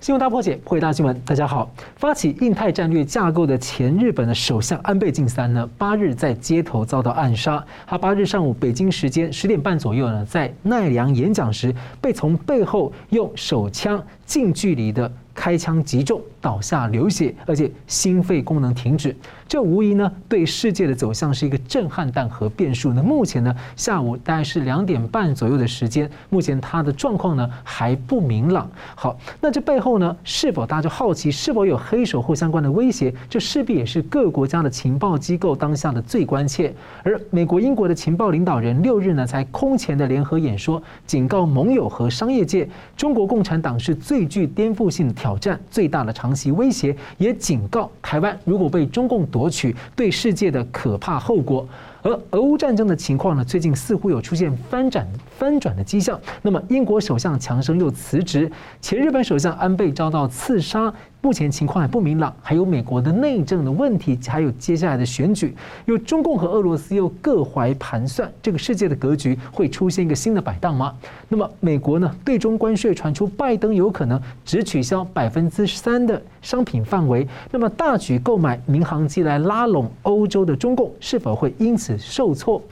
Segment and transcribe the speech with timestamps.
[0.00, 1.14] 新闻大破解，破解大新闻。
[1.26, 7.62] 大家好，发起印太战略架构的前日本的首相安倍晋三呢，八日在街头遭到暗杀。
[7.86, 19.14] 他八日上午北京时间十点半左右呢，在奈良演讲时，被从背后用手枪近距离的开枪击中，倒下流血，而且心肺功能停止。
[19.50, 22.92] 这无疑呢，对世界的走向是一个震撼弹和变数。
[22.92, 28.70] 那目前呢，下午大概是两点半左右的时间，目前他的状况呢还不明朗。
[28.94, 33.12] 好，那这背后呢，是否大家就好奇是否有黑手或相关的威胁？
[33.28, 36.72] 这势必也是各国家的情报机构当下的最关切。
[37.02, 49.39] 而美国、英国的情报领导人六日呢，才空前的联合演说，警告盟友和商业界，中国共产党是最具颠覆性的挑战，最大的长期威胁，也警告台湾，如果被中共夺。
[49.40, 51.66] 夺取对世界的可怕后果，
[52.02, 55.06] 而俄乌战争的情况呢，最近似乎有出现翻转
[55.40, 56.20] 翻转的迹象。
[56.42, 60.92] 那么，英国首相强生又辞职，前日本首相安倍遭到刺杀。
[61.22, 65.54] 目前情况还不明朗，还有美国的内政的问题，还有接下来的选举，
[65.86, 70.94] 有中共和俄罗斯又各怀盘算，这个世界的格局会出现一个新的摆荡吗？
[71.28, 72.14] 那么美国呢？
[72.22, 82.62] 对中关税传出，拜登有可能只取消百分之三的商品范围，那么大举购买民航机来拉拢欧洲的中共，是否会因此受挫？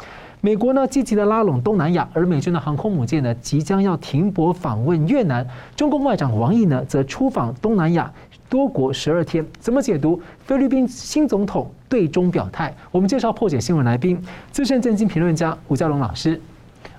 [0.41, 5.45] 美国呢，积极的拉拢东南亚，而美军的航空母舰呢，即将要停泊访问越南。
[5.75, 8.13] 中共外长王毅呢，则出访东南亚
[8.49, 9.45] 多国十二天。
[9.59, 12.73] 怎么解读菲律宾新总统对中表态？
[12.93, 14.23] 我们介绍破解新闻来宾，
[14.53, 16.41] 资深政经评论家吴家龙老师。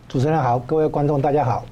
[0.09, 1.63] 主持人好，各位观众大家好。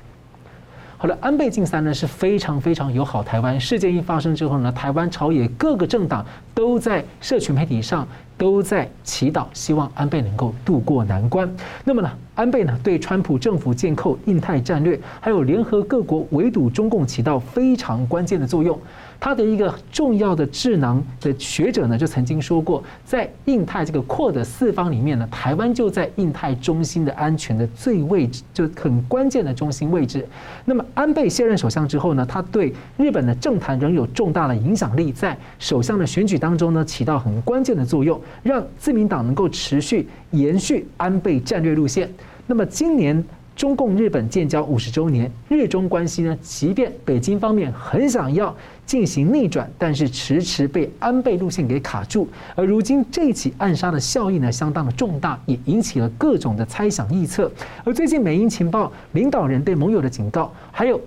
[1.00, 3.60] 好的，安倍晋三呢是非常非常友好台湾。
[3.60, 8.08] 事件一发生之后呢，台湾朝野各个政党都在社群媒体上。
[8.38, 11.52] 都在祈祷，希望安倍能够渡过难关。
[11.84, 18.80] 那么呢，安倍呢对川普政府建构印太战略，还有联合各国围堵中共起到非常关键的作用。
[19.20, 30.26] 他的一个重要的智囊的学者呢，就曾经说过，在印太这个扩的四方里面呢，台湾就在印太中心的安全的最位置，就很关键的中心位置。
[30.66, 42.10] 那么安倍卸任首相之后呢，他对日本的政坛仍有重大的影响力，在首相的选举当中呢，起到很关键的作用，让自民党能够持续延续安倍战略路线。
[42.46, 43.24] 那么今年。
[43.58, 52.30] 中共日本建交五十周年，日中关系呢，即便北京方面很想要进行逆转，但是迟迟被安倍路线给卡住。
[52.54, 57.52] 而如今这起暗杀的效应呢，相当的重大，也引起了各种的猜想臆测。
[57.84, 61.02] 而最近美英情报领导人对盟友的警告，还有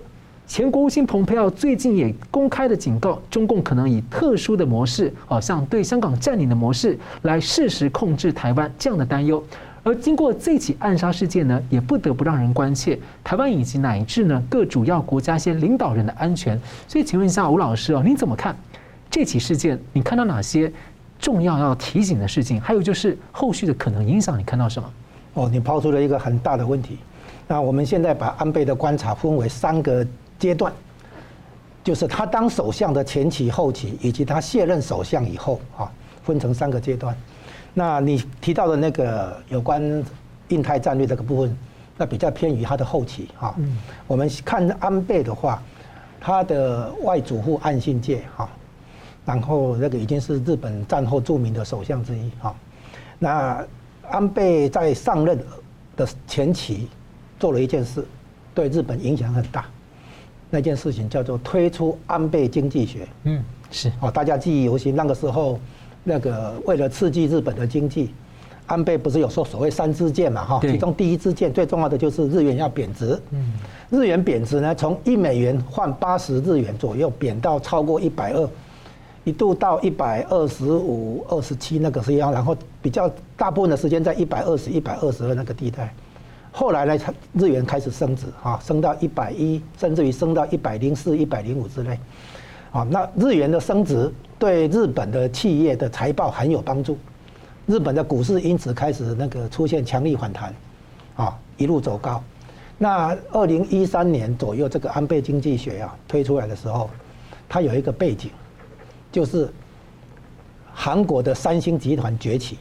[0.45, 9.41] 前国务卿蓬佩奥最近也公开的警告，中共可能以特殊的模式，好像对香港占领的模式，来适时控制台湾这样的担忧。
[9.83, 16.59] 而经过这起暗杀事件呢，也不得不让人关切台湾以及乃至呢各主要国家一些领导人的安全。
[16.87, 18.55] 所以，请问一下吴老师哦，你怎么看
[19.09, 19.79] 这起事件？
[19.91, 20.71] 你看到哪些
[21.19, 22.61] 重要要提醒的事情？
[22.61, 24.89] 还有就是后续的可能影响，你看到什么？
[25.33, 26.99] 哦，你抛出了一个很大的问题。
[27.47, 30.05] 那我们现在把安倍的观察分为三个
[30.37, 30.71] 阶段，
[31.83, 35.91] 就是他当首相的前期、后期，以及他卸任首相以后啊，
[36.23, 37.15] 分成三个阶段。
[37.73, 39.81] 那你提到的那个有关
[40.49, 41.57] 印太战略这个部分，
[41.97, 43.55] 那比较偏于他的后期哈。
[44.07, 45.63] 我们看安倍的话，
[46.19, 48.49] 他的外祖父岸信介哈，
[49.25, 52.53] 然后那个已经是日本战后著名的首相之一哈。
[53.17, 53.65] 那
[54.09, 55.39] 安倍在上任
[55.95, 56.89] 的前期
[57.39, 58.05] 做了一件事，
[58.53, 59.65] 对日本影响很大。
[60.49, 63.07] 那件事情叫做推出安倍经济学。
[63.23, 65.57] 嗯，是哦，大家记忆犹新，那个时候。
[66.03, 68.11] 那个为了刺激日本的经济，
[68.65, 70.59] 安倍不是有说所谓三支箭嘛哈？
[70.61, 73.19] 其中第一支箭最重要的就是日元要贬值。
[73.31, 73.53] 嗯，
[73.89, 78.49] 日元贬值呢，从一美元换八十日元左右，贬到超过一百二，
[79.25, 83.07] 一度到一百二十五、二十七那个是一样，然后比较
[83.37, 85.93] 大部分的时间在一百二十一百二十二那个地带。
[86.51, 86.97] 后来呢，
[87.33, 91.99] 日元开始升值啊，升到一百一，甚至于升到一百零四、一百零五之类。
[92.71, 94.11] 啊，那日元的升值。
[94.41, 96.97] 对日本的企业的财报很有帮助，
[97.67, 100.51] 日本的股市因此开始那个出现强力反弹，
[101.15, 102.23] 啊，一路走高。
[102.79, 106.89] 那二零一三年左右，这个安倍经济学啊推出来的时候，
[107.47, 108.31] 它有一个背景，
[109.11, 109.47] 就是
[110.73, 112.57] 韩国的三星集团崛起，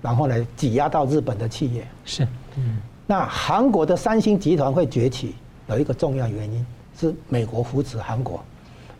[0.00, 1.84] 然后呢挤压到日本的企业。
[2.04, 2.24] 是，
[2.56, 2.78] 嗯。
[3.08, 5.34] 那韩国的三星集团会崛起，
[5.66, 6.64] 有一个重要原因
[6.96, 8.40] 是美国扶持韩国。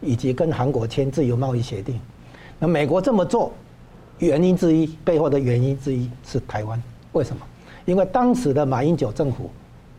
[0.03, 1.99] 以及跟韩国签自由贸易协定，
[2.59, 3.53] 那美国这么做，
[4.19, 6.83] 原因之一，背后的原因之一是台湾。
[7.13, 7.43] 为什么？
[7.85, 9.51] 因为当时的马英九政府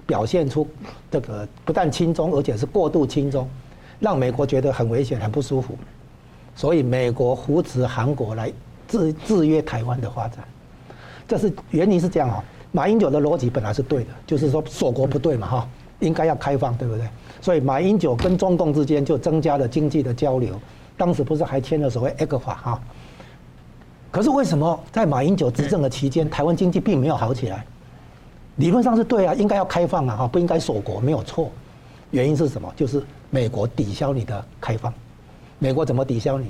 [0.05, 0.67] 表现出
[1.09, 3.49] 这个不但亲中，而且是过度亲中，
[3.99, 5.77] 让美国觉得很危险、很不舒服，
[6.55, 8.51] 所以美国扶持韩国来
[8.87, 10.43] 制制约台湾的发展。
[11.27, 12.43] 这是原因是这样啊。
[12.71, 17.07] 马英九的逻辑本来是对的，就是说锁国不对嘛哈，应该要开放，对不对？
[17.43, 20.57] 所以马英九跟中共之间就增加了经济的交流，
[20.95, 22.81] 当时不是还签了所谓 ECFA 哈。
[24.09, 27.65] 可是为什么在马英九执政的期间，台湾经济并没有好起来？
[28.55, 31.51] 理论上是对啊，应该要开放啊哈，不应该锁国，没有错。
[32.11, 32.71] 原因是什么？
[32.77, 34.93] 就是美国抵消你的开放。
[35.59, 36.49] 美国怎么抵消你？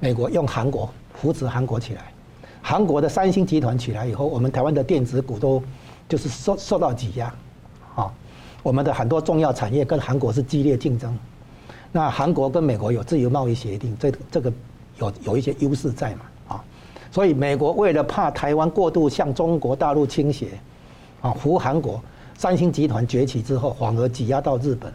[0.00, 2.12] 美国用韩国扶持韩国起来。
[2.60, 5.62] 韩国的三星集团起来以后，我们台湾的电子股都
[6.06, 7.32] 就是受受到挤压，
[7.94, 8.12] 啊，
[8.66, 11.16] 我们的很多重要产业跟韩国是激烈竞争。
[11.92, 14.52] 那韩国跟美国有自由贸易协定，这这个
[14.98, 16.64] 有有一些优势在嘛，啊，
[17.12, 20.48] 所以美国为了怕台湾过度向中国大陆倾斜，
[21.20, 22.02] 啊，扶韩国，
[22.36, 24.92] 三星集团崛起之后，反而挤压到日本，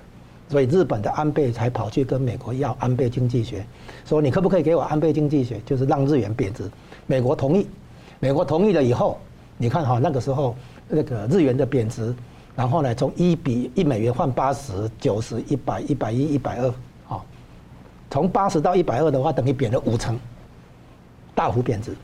[0.50, 3.66] 所以日本的安倍才跑去跟美国要安倍经济学，
[4.04, 6.70] 说你可不可以给我安倍经济学，就是让日元贬值。
[7.08, 7.66] 美国同意，
[8.20, 9.18] 美国同意了以后，
[9.58, 10.58] 你看哈，那个时候
[10.90, 12.14] 那个日元的贬值，
[12.62, 16.68] 然后呢，从一比一美元换八十、九十、一百、一百一、一百二，
[17.10, 17.20] 啊，
[18.08, 20.16] 从八十到一百二的话，等于贬了五成，
[21.34, 21.96] 大幅贬值。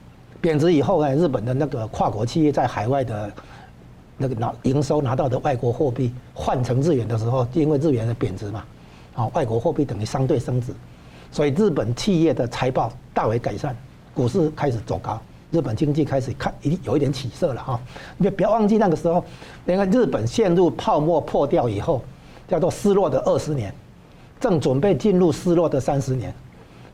[0.41, 3.31] 贬值以后呢，日本的那个跨国企业在海外的
[4.17, 8.65] 那个拿营收拿到的外国货币换成日元的时候，因为日元的贬值嘛，
[9.13, 10.73] 啊，外国货币等于相对升值，
[11.31, 13.77] 所以日本企业的财报大为改善。
[14.15, 15.21] 股市开始走高，
[15.57, 17.79] 日本经济开始看一有一点起色了哈。
[18.17, 19.23] 你不要忘记那个时候，
[19.65, 21.99] 那个日本陷入泡沫破掉以后，
[22.47, 23.73] 叫做失落的二十年，
[24.39, 26.31] 正准备进入失落的三十年。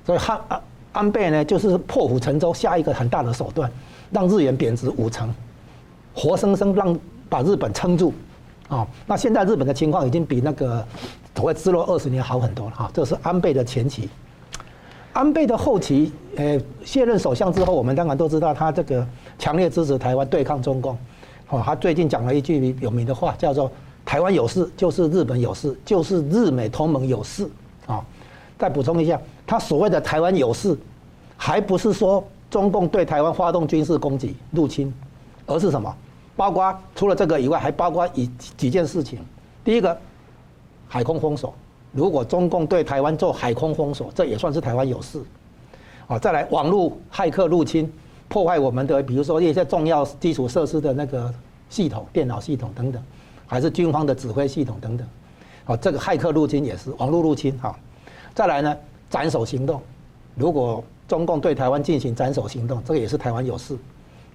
[0.05, 0.61] 所以安安
[0.93, 3.69] 安倍呢，就是破釜沉舟，下一个很大的手段，
[4.11, 5.33] 让日元贬值五成，
[6.15, 8.13] 活生生让把日本撑住。
[8.69, 10.85] 啊，那现在日本的情况已经比那个
[11.35, 12.89] 所谓失落二十年好很多了哈。
[12.93, 14.09] 这是安倍的前期。
[15.13, 19.07] 安倍的后期，呃，卸任首相之后，我们当然都知道他这个
[19.37, 20.97] 强烈支持台湾对抗中共。
[21.49, 23.71] 哦，他最近讲了一句有名的话，叫做
[24.03, 27.47] “台湾有事就是日本有事，就是日美同盟有事”。
[27.85, 28.03] 啊，
[28.57, 30.75] 再补充一下，他所谓的“台湾有事”，
[31.37, 34.91] 还不是说中共对台湾发动军事攻击入侵，
[35.45, 35.95] 而是什么？
[36.35, 38.25] 包括除了这个以外，还包括一
[38.57, 39.19] 几件事情。
[39.63, 39.95] 第一个，
[40.87, 41.53] 海空封锁。
[41.93, 45.21] 如果中共对台湾做海空封锁，这也算是台湾有事。
[46.07, 47.89] 啊，再来网络骇客入侵，
[48.27, 51.33] 破坏我们的，比如说一些重要基础设施的那个
[51.69, 53.01] 系统、电脑系统等等，
[53.47, 55.07] 还是军方的指挥系统等等。
[55.65, 57.57] 啊，这个骇客入侵也是网络入侵。
[57.59, 57.77] 哈，
[58.33, 58.75] 再来呢，
[59.09, 59.79] 斩首行动，
[60.35, 63.77] 如果中共对台湾进行斩首行动，这个也是台湾有事。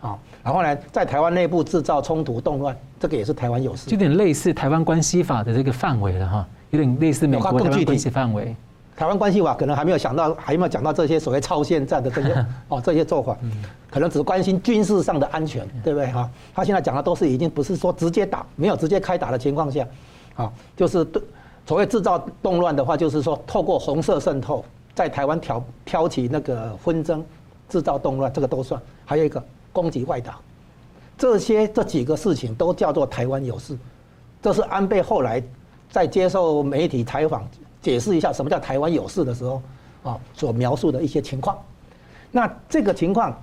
[0.01, 3.91] 啊，然后呢，在台湾内部制造冲突动乱，这个也是台湾有事。
[3.91, 6.47] 有点类似台湾关系法的这个范围了哈。
[6.71, 8.55] 有点类似美国台湾关系范围，
[8.95, 13.35] 台湾关系法可能还没有想到，还没有讲到这些所谓超限战的这些 哦这些做法，
[13.91, 16.31] 可能只关心军事上的安全，对不对哈？
[16.55, 19.87] 他现在讲的都是已经不是说直接打，没有直接开打的情况下，
[20.37, 21.23] 啊，就是对
[21.65, 24.63] 所谓制造动乱的话，就是说透过红色渗透，
[24.95, 27.25] 在台湾挑挑起那个纷争，
[27.69, 28.79] 制造动乱，这个都算。
[29.07, 29.43] 还有一个
[29.79, 30.35] 攻击外岛，
[31.17, 33.79] 这些这几个事情都叫做台湾有事，
[34.43, 35.41] 这是安倍后来。
[35.91, 37.49] 在接受媒体采访，
[37.81, 39.63] 解释一下什么叫台湾有事的时候，
[40.03, 41.57] 啊，所描述的一些情况。
[42.31, 43.35] 那这个情况，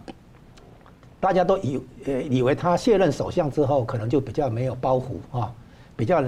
[1.20, 5.51] 大家都以呃以为他卸任首相之后，可能就比较没有包袱啊，
[5.96, 6.22] 比较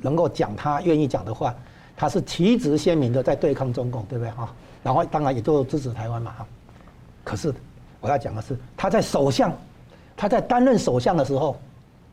[0.00, 1.54] 能够讲他愿意讲的话。
[1.96, 4.52] 他是旗帜鲜明的在对抗中共，对不对啊？
[4.82, 6.34] 然后当然也就支持台湾嘛。
[7.22, 7.54] 可是
[8.02, 9.56] 我要讲的是，他在首相，
[10.14, 11.56] 他在担任首相的时候，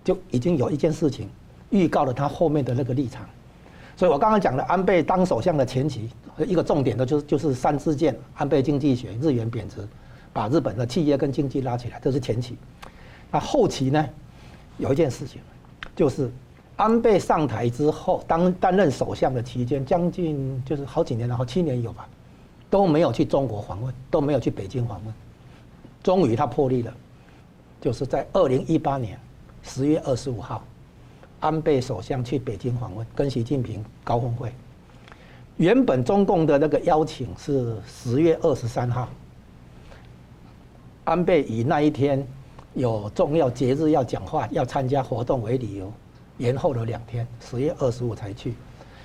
[0.03, 1.27] 就已经有一件事情
[1.71, 3.25] 预告了他后面的那个立场。
[3.97, 6.09] 所以我刚刚讲的安倍当首相的前期，
[6.45, 9.85] 一个重点的就是就是三支箭，安倍经济学，日元贬值，
[10.31, 12.55] 把日本的企业跟经济拉起来，这是前期。
[13.31, 14.07] 那后期呢，
[14.77, 15.41] 有一件事情，
[15.95, 16.31] 就是
[16.77, 22.07] 安倍上台之后，当担任首相的期间，将近就是好几年，然后七年有吧，
[22.69, 25.13] 都没有去中国访问，都没有去北京访问。
[26.03, 26.93] 终于他破例了，
[27.81, 29.19] 就是在二零一八年
[29.63, 30.63] 十月二十五号。
[31.41, 34.51] 安倍首相去北京访问，跟习近平高峰会。
[35.55, 39.07] 原本中共的那个邀请是十月二十三号，
[41.05, 42.27] 安倍以那一天
[42.73, 45.89] 有重要节日要讲话、要参加活动为理由，
[46.39, 48.53] 延后了两天，十月二十五才去，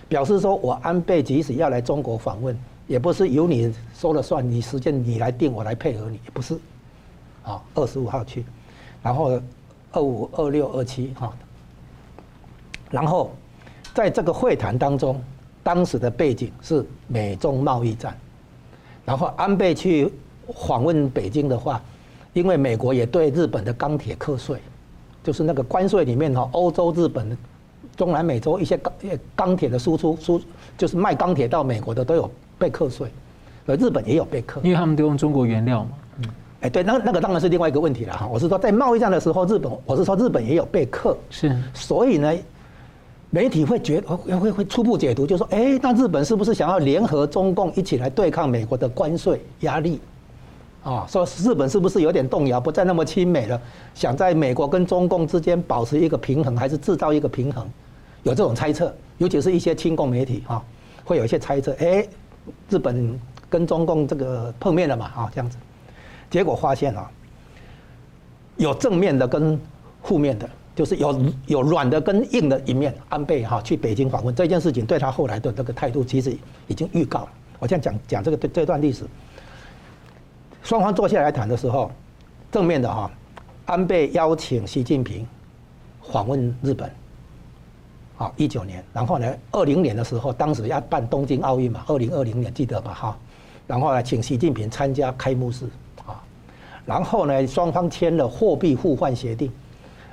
[0.09, 2.59] 表示说我安倍即使要来中国访问，
[2.89, 6.59] 也不是由你说了算，你时间你来定，我来配合你，不是。
[7.45, 8.45] 啊，二十五号去，
[9.03, 9.41] 然后
[9.93, 11.33] 二五、二六、二七哈。
[12.91, 13.33] 然后，
[13.93, 15.21] 在这个会谈当中，
[15.63, 18.17] 当时的背景是美中贸易战，
[19.05, 20.13] 然后安倍去
[20.67, 21.83] 访问北京的话，
[22.33, 24.61] 因为美国也对日本的钢铁课税，
[25.23, 27.37] 就是那个关税里面哈，欧洲、日本、
[27.97, 28.93] 中南美洲一些钢
[29.35, 30.41] 钢铁的输出输，
[30.79, 33.11] 就是卖钢铁到美国的都有被课税，
[33.67, 35.91] 而日本也有被课，因为他们都用中国原料嘛。
[36.65, 38.27] 嗯，哎，对，那那个当然是另外一个问题了哈。
[38.27, 42.33] 我是说，在贸易战的时候，日本，我是说日本也有被课，是，所以呢。
[43.31, 50.01] 媒体会觉会会会初步解读，就说：哎，那日本是不是想要联合中共一起来对抗美国的关税压力？
[50.85, 53.61] 啊，说日本是不是有点动摇，不再那么亲美了，
[53.93, 57.69] 想在美国跟中共之间保持一个平衡，还是制造一个平衡？
[58.23, 60.63] 有这种猜测，尤其是一些亲共媒体啊，
[61.05, 61.75] 会有一些猜测。
[61.81, 62.07] 哎，
[62.69, 63.19] 日本
[63.51, 65.07] 跟中共这个碰面了嘛？
[65.07, 65.59] 啊，这样子，
[66.35, 67.09] 结果发现啊，
[68.57, 69.57] 有正面的跟
[70.03, 70.51] 负面的。
[70.75, 76.37] 就是有有软的跟硬的一面，安倍哈去北京访问这件事情，对他后来的这个态度，其实
[76.67, 77.29] 已经预告了。
[77.61, 79.05] 我这样讲讲这个这段历史，
[80.65, 81.93] 双方坐下来谈的时候，
[82.51, 83.09] 正面的哈，
[83.67, 85.25] 安倍邀请习近平
[86.11, 86.91] 访问日本，
[88.17, 93.19] 好一九年，然后呢，二零年的时候，当时要办东京奥运嘛，二零二零年记得吧哈，
[93.69, 95.67] 然后呢，请习近平参加开幕式，
[96.87, 99.51] 然后呢，双方签了货币互换协定。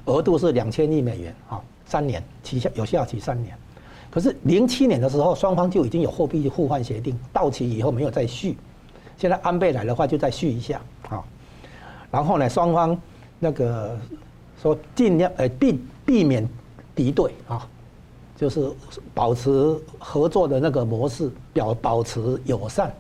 [0.05, 3.55] 额度是两千亿美元啊，三年期效有效期三年，
[4.09, 8.57] 可是零七年的时候，双方就已经有货币互换协定到期以后没有再续，
[9.15, 11.23] 现在安倍来的话就再续一下啊，
[12.09, 12.99] 然后呢，双方
[13.37, 13.95] 那个
[14.59, 16.49] 说尽量呃避避免
[16.95, 17.67] 敌对啊，
[18.35, 18.71] 就是
[19.13, 22.91] 保持合作的那个模式，表保持友善，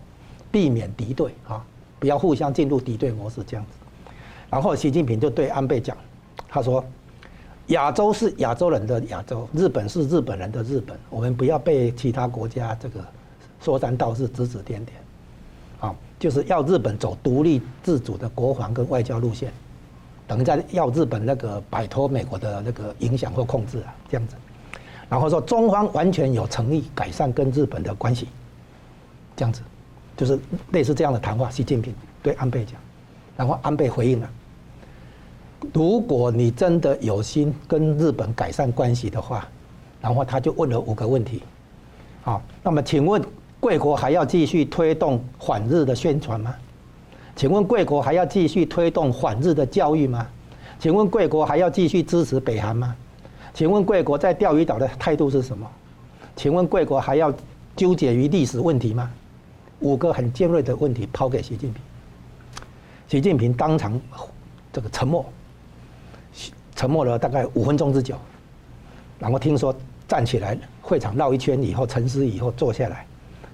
[0.51, 1.65] 避免敌对啊，
[2.01, 3.77] 不要互相进入敌对模式这样子，
[4.49, 5.95] 然后习近平就对安倍讲。
[6.49, 6.83] 他说
[7.67, 10.97] ：“亚洲是亚洲人的亚洲，日本是日本人的日本。
[11.11, 13.05] 我们不要被其他国家这个
[13.61, 14.97] 说三道四、指指点点，
[15.79, 19.53] 啊，就是要日本走独立自主的国防跟外交路线，
[20.27, 24.35] 等于在要日本那个摆脱美国的那个影响或控制啊，这样子。
[25.07, 28.27] 然后说中方完全有诚意改善跟日本的关系，
[29.35, 29.61] 这样子，
[30.21, 30.37] 就是
[30.69, 31.49] 类似这样的谈话。
[31.49, 32.75] 习近平对安倍讲，
[33.35, 34.29] 然后安倍回应了。”
[35.73, 39.47] 如果你真的有心跟日本改善关系的话，
[39.99, 41.41] 然后他就问了五个问题，
[42.21, 43.19] 好，那么请问
[43.59, 46.53] 贵国还要继续推动反日的宣传吗？
[47.35, 50.27] 请问贵国还要继续推动反日的教育吗？
[50.77, 52.95] 请问贵国还要继续支持北韩吗？
[53.55, 55.67] 请问贵国在钓鱼岛的态度是什么？
[56.35, 57.33] 请问贵国还要
[57.75, 59.11] 纠结于历史问题吗？
[59.81, 61.81] 五个很尖锐的问题抛给习近平，
[63.07, 63.99] 习近平当场
[64.71, 65.25] 这个沉默。
[66.73, 68.15] 沉默了大概五分钟之久，
[69.19, 69.75] 然后听说
[70.07, 73.05] 站起来，会场绕一圈以后沉思以后坐下来，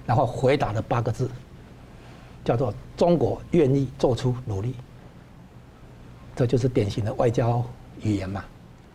[0.06, 1.28] 然后回答了八个字，
[2.42, 4.74] 叫做“中国愿意做出努力”，
[6.34, 7.62] 这就是典型的外交
[8.00, 8.44] 语言嘛，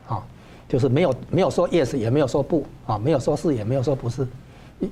[0.08, 0.24] 啊，
[0.68, 4.28] 就是没有没有说 yes 也没有说不啊，没有说是也没有说不是，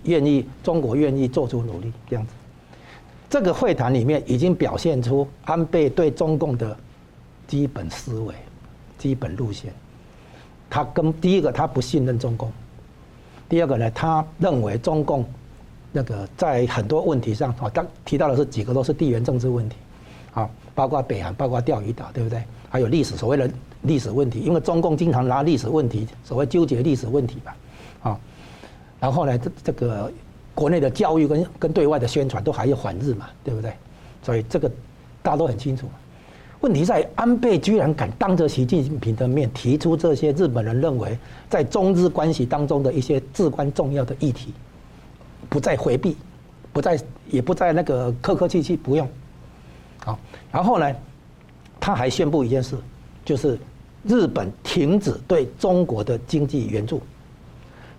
[0.04, 2.34] 愿意中国愿意做出努力这样子，
[3.30, 6.78] 这个会谈里面已经表现出安倍对中共的
[7.48, 8.34] 基本思维。
[8.98, 9.74] 基本路线，
[10.70, 12.52] 他跟第一个他不信任中共，
[13.50, 15.26] 第二个呢，他认为中共
[15.92, 19.76] 那个在很多问题上啊，他提到的是几个都是地缘政治问题，
[20.36, 22.44] 啊，包括北韩，包括钓鱼岛，对不对？
[22.70, 23.50] 还有历史所谓的
[23.82, 27.56] 历史问题，因为中共经常拿历史问题，所谓纠结历史问题吧，
[28.04, 28.20] 啊，
[29.02, 30.10] 然后呢，这这个
[30.56, 33.74] 国内的教育跟跟对外的宣传都还有反日嘛，对不对？
[34.22, 34.70] 所以这个
[35.24, 35.90] 大家都很清楚。
[36.60, 41.18] 问题在安倍居然敢当着习近平的面提出这些日本人认为
[41.50, 44.54] 在中日关系当中的一些至关重要的议题，
[45.50, 46.16] 不再回避，
[46.72, 47.00] 不再
[47.32, 49.10] 也不再那个客客气气，不用。
[50.06, 50.20] 好，
[50.52, 50.96] 然后呢，
[51.80, 52.78] 他还宣布一件事，
[53.26, 53.58] 就是
[54.04, 57.02] 日本停止对中国的经济援助。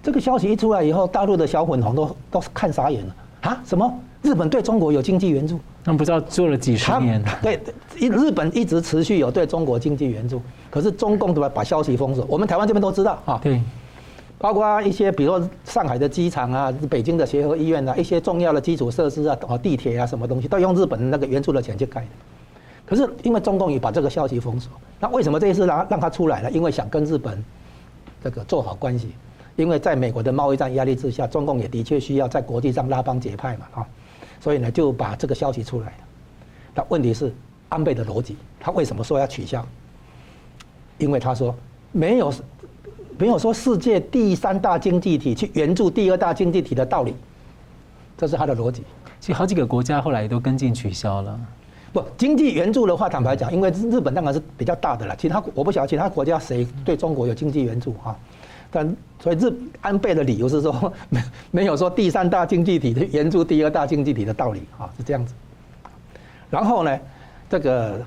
[0.02, 3.62] 这个消息一出来以后，大陆的小粉红都都看傻眼了啊！
[3.64, 3.92] 什么？
[4.22, 5.58] 日本对中国有经济援助？
[5.84, 7.22] 那不知道做了几十年？
[7.40, 7.60] 对，
[7.96, 10.40] 日本一直持续有对中国经济援助，
[10.70, 11.48] 可是中共对吧？
[11.48, 12.24] 把消息封锁。
[12.28, 13.40] 我们台湾这边都知道啊。
[13.42, 13.60] 对，
[14.38, 22.06] 包括一些，比如说上海的机场啊，北京的协和医院啊，一些重要的基础设施啊，哦，地铁啊，什么东西都用日本那个援助的钱去盖的。
[22.86, 26.50] 可是因为中共也把这个消息封锁，那为什么这一次让让他出来了？
[26.50, 27.42] 因为想跟日本
[28.22, 29.08] 这个做好关系，
[29.56, 33.86] 因为在美国的贸易战压力之下，中共也的确需要在国际上拉帮结派嘛，啊。
[34.40, 35.92] 所以呢，就把这个消息出来了。
[36.74, 37.32] 那问题是
[37.68, 39.64] 安倍的逻辑，他为什么说要取消？
[40.98, 41.54] 因为他说
[41.92, 42.32] 没有，
[43.18, 47.14] 没有说世界第三大经济体去援助第二大经济体的道理，
[48.16, 48.82] 这是他的逻辑。
[49.20, 51.38] 其实好几个国家后来也都跟进取消了。
[51.92, 55.14] 不，经济援助的话，坦白讲，因为日本当然是比较大的了。
[55.14, 58.16] 其他我不晓得其他国家谁对中国有经济援助哈。
[58.74, 59.52] 但所以日
[59.82, 61.20] 安倍的理由是说，没
[61.52, 65.34] 没有说第三大经济体援助第二大经济体的道理啊，是这样子。
[66.48, 66.98] 然后呢，
[67.50, 68.00] 这个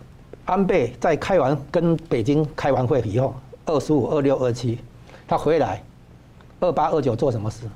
[0.46, 4.80] 安倍在开完跟北京开完会以后，二十五、二六、二七，
[5.28, 5.82] 他回来，
[6.60, 7.68] 二八、二九做什么事？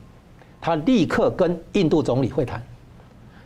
[0.60, 2.62] 他立刻跟印度总理会谈。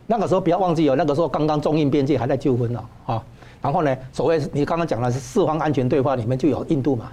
[0.07, 3.23] 那个时候不要忘记哦，那个时候刚刚中印边界还在纠纷呢啊。
[3.61, 7.11] 然后呢，所谓你刚刚讲的是四方安全对话里面就有印度嘛。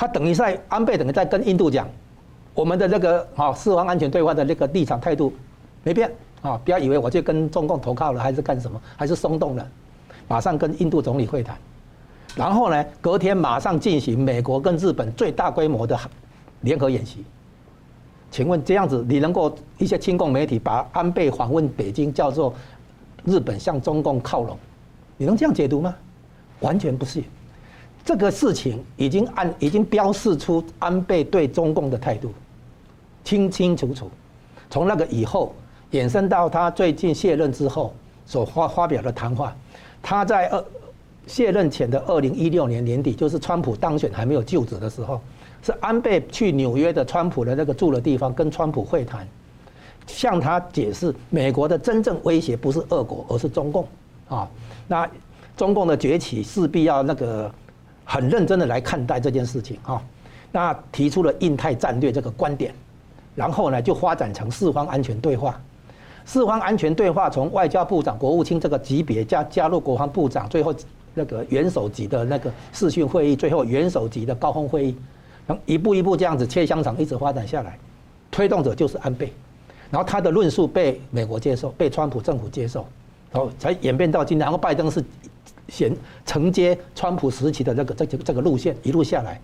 [0.00, 1.86] 他等于在安倍等于在跟印度讲，
[2.54, 5.30] 我们的这个啊四方安全对话的那个立场态度
[5.82, 9.70] 没变啊，不要以为我就跟中共投靠了还是干什么，还是松动了，
[10.26, 11.54] 马上跟印度总理会谈。
[12.34, 16.00] 然后呢，隔天马上进行美国跟日本最大规模的
[16.62, 17.22] 联合演习。
[18.30, 22.54] 请问这样子，你能够一些亲共媒体把安倍访问北京叫做
[23.26, 24.56] 日本向中共靠拢，
[25.18, 25.94] 你能这样解读吗？
[26.60, 27.22] 完全不是。
[28.04, 32.32] 这个事情已经按已经标示出安倍对中共的态度，
[33.24, 34.10] 清清楚楚。
[34.68, 35.54] 从那个以后
[35.92, 37.94] 衍生到他最近卸任之后
[38.26, 39.56] 所发发表的谈话，
[40.02, 40.64] 他在二
[41.26, 45.20] 卸任前的二零一六年年底，就是川普当选还没有就职的时候。
[45.62, 49.28] 是安倍去纽约的川普的那个住的地方，跟川普会谈，
[50.06, 53.86] 向他解释美国的真正威胁不是俄国，而是中共
[54.26, 54.48] 啊。
[54.88, 55.06] 那
[55.58, 57.54] 中共的崛起势必要那个
[58.10, 60.02] 很认真的来看待这件事情啊。
[60.50, 62.74] 那提出了印太战略这个观点，
[63.36, 65.60] 然后呢就发展成四方安全对话。
[66.24, 70.74] 四方安全对话从外交部长、国务卿这个级别加加入国防部长，最后
[71.14, 74.96] 那个元首级的那个视讯会议，最后元首级的高峰会议。
[75.66, 77.78] 一步一步这样子切香肠，一直发展下来，
[78.30, 79.32] 推动者就是安倍，
[79.90, 82.86] 然后他的论述被美国接受，被川普政府接受，
[83.32, 84.44] 然后才演变到今天。
[84.44, 85.02] 然后拜登是
[85.70, 85.90] 衔
[86.26, 89.40] 承接川普时期的这个这个这个路线一路下来。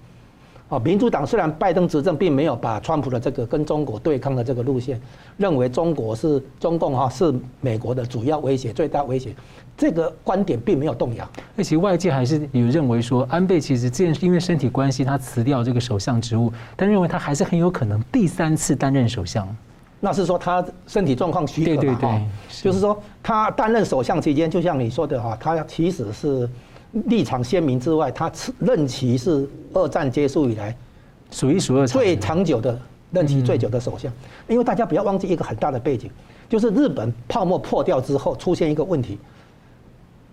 [0.69, 5.01] 啊，民主党虽然拜登执政并没有把川普的这个跟中国对抗的这个路线，
[5.37, 9.33] 认为中国是中共哈是美国的主要威胁、最大威胁。
[9.77, 19.47] 这个观点并没有动摇，而且外界还是有认为说，安倍其实这因为身体关系，他辞掉这个首相职务，但认为他还是很有可能第三次担任首相。
[20.07, 21.81] 那是说他身体状况许可嘛？
[21.81, 22.23] 对对对，
[22.62, 26.49] 就是说他担任首相期间，就像你说的哈，他其实是
[26.92, 30.73] 立场鲜明之外，他任期是二战结束以来
[31.33, 32.79] 数一数二最长久的
[33.11, 34.12] 任期最久的首相。
[34.47, 36.09] 因为大家不要忘记一个很大的背景，
[36.49, 39.19] 就是日本泡沫破掉之后出现一个问题。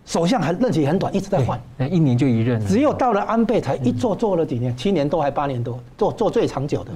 [0.05, 2.63] 首相还任期很短，一直在换，那一年就一任。
[2.67, 6.91] 只有到了安倍才一做做了几年，七年多还八年多，做做最长久的。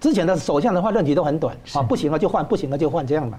[0.00, 3.38] 之前的首相的话任期都很短，啊，不行了就换，不行了就换，这样嘛。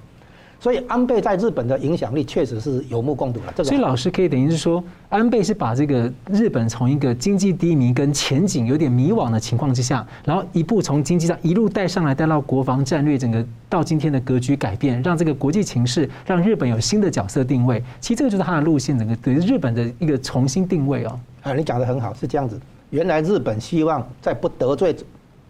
[0.59, 3.63] 所以安倍在日本的影响力确实是有目共睹了。
[3.63, 17.83] 所以老师可以等于是说，安倍是把这个日本从一个经济低迷跟前景有点迷惘的情况之下，然后一步从经济上一路带上来，带到国防战略整个到今天的格局改变，让这个国际情势让日本有新的角色定位。
[17.99, 21.19] 其实这个就是他的路线，整个对日本的一个重新定位哦。
[21.41, 22.61] 啊，你讲的很好，是这样子。
[22.91, 24.95] 原来日本希望在不得罪。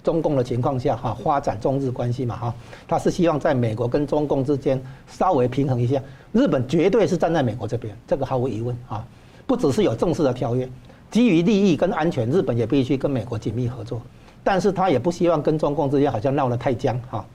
[0.03, 2.55] 中共的情况下哈，发展中日关系嘛哈，
[2.87, 6.01] 他是希望在美国跟中共之间稍微平衡一下。
[6.31, 9.05] 日本绝对是站在美国这边，这个毫无疑问啊。
[9.45, 10.67] 不只是有正式的条约，
[11.09, 14.01] 基于利益跟安全，日本也必须跟美国紧密合作。
[14.43, 17.25] 但是他也不希望跟中共之间好像闹得太僵哈。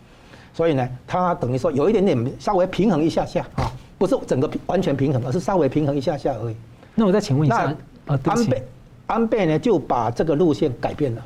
[0.55, 6.57] 所以呢，他等于说有一点点稍微平衡一下下啊，不是整个完全平衡，而是稍微平衡一下下而已。
[6.94, 7.76] 那我再请问一下，
[8.07, 8.62] 安倍
[9.07, 11.24] 安倍呢就把这个路线改变了。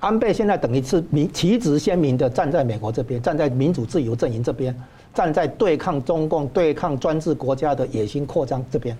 [0.00, 4.74] 安倍现在等于是明旗帜鲜明的站在美国这边，站在民主自由阵营这边，
[5.14, 8.96] 站在对抗中共、对抗专制国家的野心扩张这边。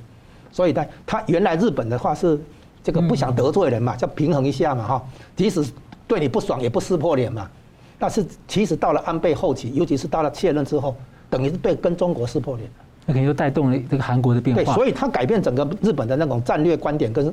[0.53, 2.39] 所以呢，他原来日本的话是
[2.85, 5.03] 这个不想得罪人嘛，叫平衡一下嘛哈，
[5.35, 5.65] 即使
[6.07, 7.51] 对你不爽也不撕破脸嘛。
[7.99, 10.95] 但是其实到了安倍后期，尤其是到了卸任之后，
[11.31, 12.69] 等于是对跟中国撕破脸。
[13.07, 14.63] 那肯定又带动了这个韩国的变化。
[14.63, 17.33] 对，所以他改变整个日本的那种战略观点跟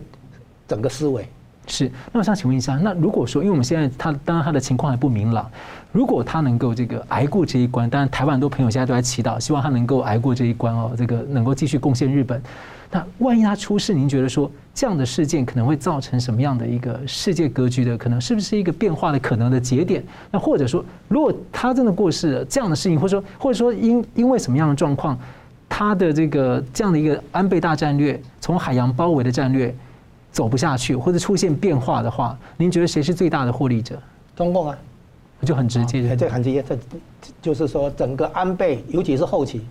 [0.67, 1.27] 整个思维。
[1.67, 5.51] 是，那我想请问一下，那如果说，因为我们现在他当然他的情况还不明朗，
[5.91, 12.41] 如果他能够这个挨过这一关，当然台湾很多朋友现在都在祈祷，希望他能够挨过这一关哦，这个能够继续贡献日本。
[12.89, 20.01] 那万一他出事，您觉得说这样的事件可能会造成什么样的一个世界格局的可能，是不是一个变化的可能的节点？
[20.31, 25.19] 那或者说，如果他真的过世了，这样的事情，或者说或者说因因为什么样的状况，
[25.67, 29.75] 他的这个这样的一个安倍大战略，从海洋包围的战略。
[30.37, 33.99] 走不下去，或者出现变化的话，您觉得谁是最大的获利者？
[34.35, 34.77] 中共啊，
[35.43, 36.61] 就很直接，这很直接。
[36.61, 36.77] 这
[37.41, 39.65] 就是说，整个安倍，尤其是后期，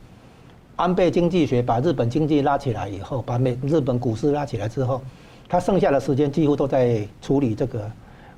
[0.75, 5.01] 安倍经济学把日本经济拉起来以后，把美日本股市拉起来之后，
[5.49, 7.89] 他剩下的时间几乎都在处理这个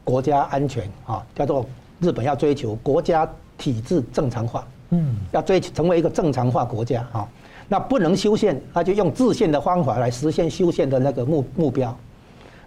[0.04, 1.64] 国家安全啊，叫做
[1.98, 7.26] 日本要追求国家体制正常化，嗯，要追求成为一个正常化国家啊。
[7.68, 11.96] 那不能修宪，他就用制宪的方法来实现修宪的那个目目标。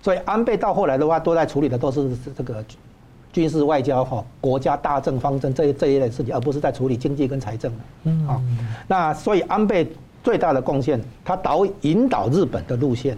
[0.01, 2.63] 所以安倍到后来的话，都在处理的都是这个
[3.31, 7.71] 军事外交哈，国家大政方针这一这一类事情，而不是在处理经济跟财政。
[8.03, 8.41] 嗯，好，
[8.87, 9.89] 那所以安倍
[10.23, 13.17] 最大的贡献，他导引导日本的路线，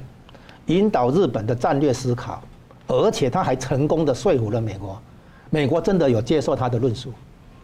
[0.68, 2.42] 引导日本的战略思考，
[2.88, 5.02] 而且他还成功的说服了美国，
[5.50, 7.12] 美国真的有接受他的论述，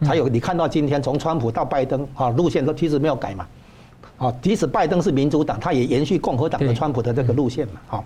[0.02, 3.46] 才有你看到今天从川普到拜登啊，路线都其实没有改嘛。
[4.16, 7.80] 啊，即使拜登是民主党，他也延续共和党的川普的这个路线嘛。
[7.86, 8.04] 好，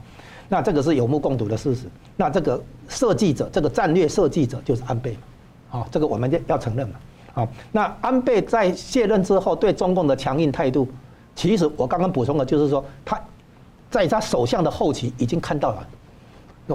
[0.48, 1.86] 那这个是有目共睹的事实。
[2.16, 5.18] 那这个设计者，这个战略设计者就是安倍嘛。
[5.68, 6.96] 好，这个我们要要承认嘛。
[7.32, 10.88] 好，那安倍在卸任之后对中共的强硬态度，
[11.34, 13.20] 其实我刚刚补充的就是说，他
[13.90, 15.86] 在他首相的后期已经看到了。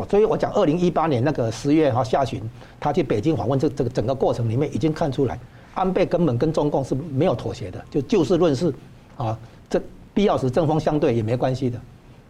[0.08, 2.42] 所以我讲二零一八年那个十月哈下旬，
[2.80, 5.40] 他去北京访问，这这个整个过程里面已经看出来，
[5.74, 8.74] 安倍根本跟中共是没有妥协的，就就事论事。
[9.18, 9.38] 啊，
[9.70, 9.82] 这
[10.14, 11.80] 必要时针锋相对也没关系的，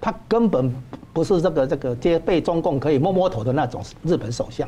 [0.01, 0.73] 他根本
[1.11, 4.67] 不是这个这个接被中共可以摸摸头的那种日本首相，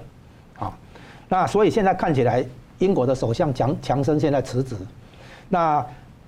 [0.58, 0.78] 啊，
[1.30, 2.46] 那所以现在看起来，
[2.80, 4.76] 英国的首相强强生现在辞职，
[5.48, 5.86] 那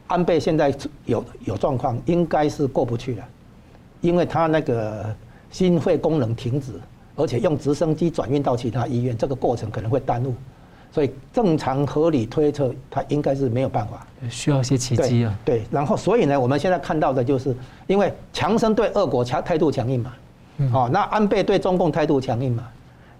[0.07, 0.73] 安倍现在
[1.05, 3.25] 有有状况，应该是过不去了，
[4.01, 5.13] 因为他那个
[5.51, 6.73] 心肺功能停止，
[7.15, 10.33] 而且用直升机转运到其他医院，这个过程可能会耽误。
[10.93, 15.35] 所以正常合理推测，他应该是没有办法，需要一些契机啊。
[15.43, 17.55] 对，然后所以呢，我们现在看到的就是，
[17.87, 20.13] 因为强生对俄国强态度强硬嘛，
[20.71, 22.67] 哦，那安倍对中共态度强硬嘛，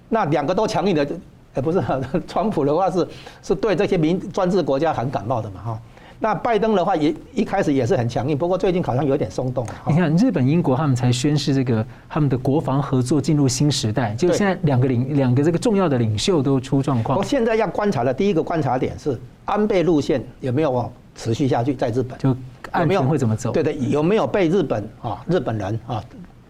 [0.08, 1.08] 那两个都强硬的，
[1.56, 1.84] 呃，不是，
[2.28, 3.08] 川普的话是
[3.42, 5.82] 是对这些民专制国家很感冒的嘛，哈。
[6.24, 9.68] 那拜登的话也一开始也是很强硬，不过最近好像有点松动。
[9.86, 17.18] 你看日本、英国他们才宣示这个他们的国防合作进入新时代，就现在两个领两个这个重要的领袖都出状况。
[17.18, 22.34] 我现在要观察的第一个观察点是安倍路线有没有持续下去，在日本就
[22.72, 23.52] 安倍会怎么走？
[23.52, 26.02] 对对，有没有被日本啊日本人啊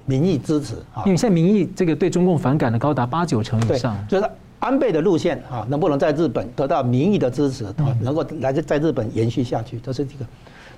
[0.05, 1.01] 民意支持啊？
[1.07, 4.29] 因为现在民意这个对中共反感的高达八九成以上，就是。
[4.63, 7.75] 安倍的路线啊，能不能在日本得到民意的支持啊？
[7.99, 10.25] 能够来在日本延续下去，这是一个。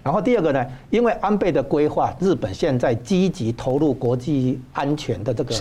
[0.01, 5.53] 然后第二个呢，因为安倍的规划，日本现在积极投入国际安全的这个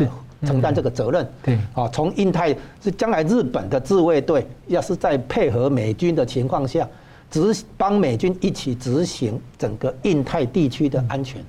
[0.43, 1.29] 承担这个责任。
[1.43, 6.89] 对啊，从印太是将来日本的自卫队要是在配合美军的情况下，
[7.31, 11.45] 执帮美军一起执行整个印太地区的安全，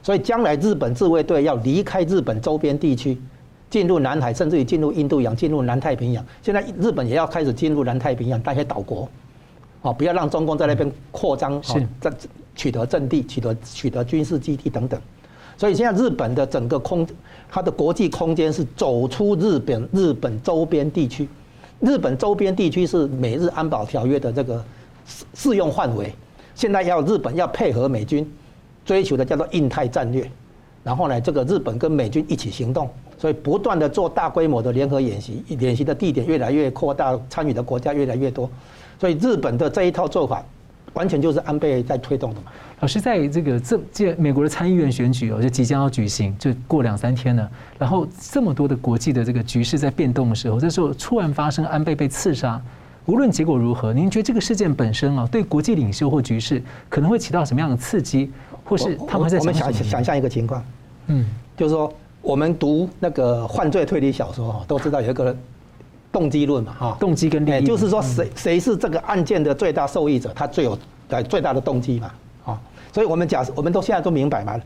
[0.00, 3.18] 所以将来日本自卫队要离开日本周边地区。
[3.70, 6.22] 进入南海，甚至于进入印度洋、进入南太平洋。
[6.42, 9.08] 现在日本也要开始进入南太平洋那些岛国，
[9.82, 12.12] 哦，不要让中共在那边扩张，哦，在
[12.56, 15.00] 取得阵地、取得取得军事基地等等。
[15.56, 17.06] 所以现在日本的整个空，
[17.48, 21.28] 它的国际空间是走出日本日本周边地区。
[21.80, 24.62] 日本周边地区是美日安保条约的这个
[25.06, 26.12] 适适用范围。
[26.54, 28.30] 现在要日本要配合美军，
[28.84, 30.30] 追求的叫做印太战略。
[30.82, 32.88] 然后呢，这个日本跟美军一起行动。
[33.18, 38.48] 所以不断的做大规模的联合演习，演习的地点越来越扩大，参与的国家越来越多。
[38.98, 40.42] 所以日本的这一套做法，
[40.94, 42.46] 完全就是安倍在推动的嘛。
[42.80, 47.46] 老师，在这个这这美国的参议院选举哦，就即将要举行，就过两三天了。
[47.78, 52.58] 然后这么多的国际的这个局势在变动的时候，这时候突然发生安倍被刺杀，
[53.04, 58.30] 无论结果如何，您觉得这个事件本身啊，对国际领袖或局势可能会起到什么样的刺激，
[58.70, 60.64] 或是他们在我们想想象一个情况，
[61.08, 61.92] 嗯，就是说。
[62.22, 65.34] 我们读那个犯罪推理小说哈，都知道有一个
[66.12, 70.78] 动机论嘛哈，动机跟利益，就是说谁谁是这个案件的最大受益者，他最有
[71.08, 72.10] 呃最大的动机嘛
[72.44, 72.60] 啊，
[72.92, 74.60] 所以我们假设我们都现在都明白嘛，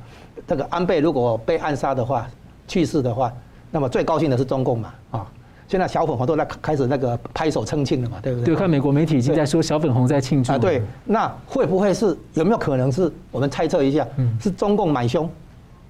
[0.49, 2.29] 这个安倍如果被暗杀的话，
[2.67, 3.33] 去世的话，
[3.71, 5.27] 那么最高兴的是中共嘛啊，
[5.66, 8.46] 现在小粉红都在开始那个拍手称庆了嘛，对不对？
[8.46, 14.07] 对，看美国媒体已经在说小粉红在庆祝啊，对，那会不会是有没有可能是我们猜测一下，
[14.40, 15.29] 是中共买凶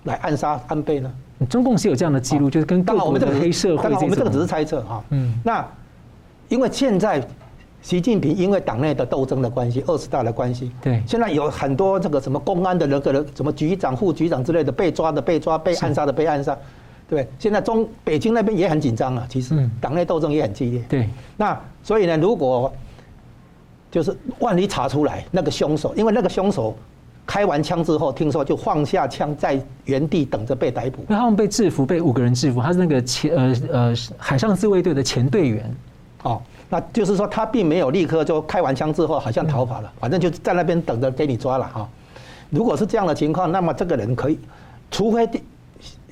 [0.04, 1.12] 来暗杀安倍呢？
[1.50, 3.82] 中共是有这样的记录，就是跟当我们这个黑社会。
[3.82, 5.02] 当然，我们这个只是猜测哈。
[5.10, 5.34] 嗯。
[5.44, 5.66] 那
[6.48, 7.22] 因为现在
[7.82, 11.02] 习近平因为党内的斗争的关系，二十大的关系，对。
[11.06, 16.56] 现在有很多这个什么公安的那个人，什么局长、副局长之类的被抓的被抓，被暗杀的被暗杀，
[17.08, 17.28] 对。
[17.38, 20.82] 现在中北京那边也很紧张啊，其实党内斗争也很激烈。
[20.88, 21.08] 对。
[21.36, 22.72] 那所以呢，如果
[23.90, 26.76] 就是万一查出来那个凶手，因为那个凶手
[27.26, 31.04] 开完枪之后，听说就放下枪，在原地等着被逮捕。
[31.08, 35.76] 那他们被制服，被五个人制服，他是那个前呃呃海上自卫队的前队员。
[36.22, 41.88] 哦，那就是说他并没有立刻就开完枪之后好像逃跑了，反正就在那边等着给你抓了哈。
[42.50, 44.38] 如果是这样的情况，那么这个人可以，
[44.90, 45.28] 除非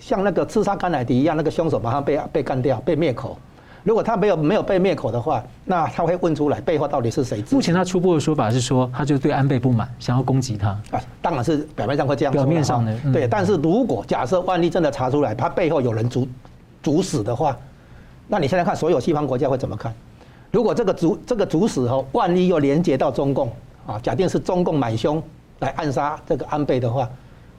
[0.03, 3.38] 像那个刺杀甘乃迪一样，那个凶手马上被被干掉，被灭口。
[3.85, 7.43] 如果他没有没有被灭口的话，那他会问出来背后到底是谁？
[7.53, 10.71] 目前他初步的说法是说，他就对安倍不满，想要攻击他。
[10.91, 12.43] 啊，当然是表面上会这样说。
[12.43, 16.27] 表面上的、嗯、对，但是如果假设万一真的查出来，他背后有人主
[16.83, 17.57] 主使的话，
[18.27, 19.95] 那你现在看所有西方国家会怎么看？
[20.51, 23.51] 如果这个主这个主使哦，万一又连接到中共
[23.87, 25.23] 啊，假定是中共买凶
[25.61, 27.09] 来暗杀这个安倍的话，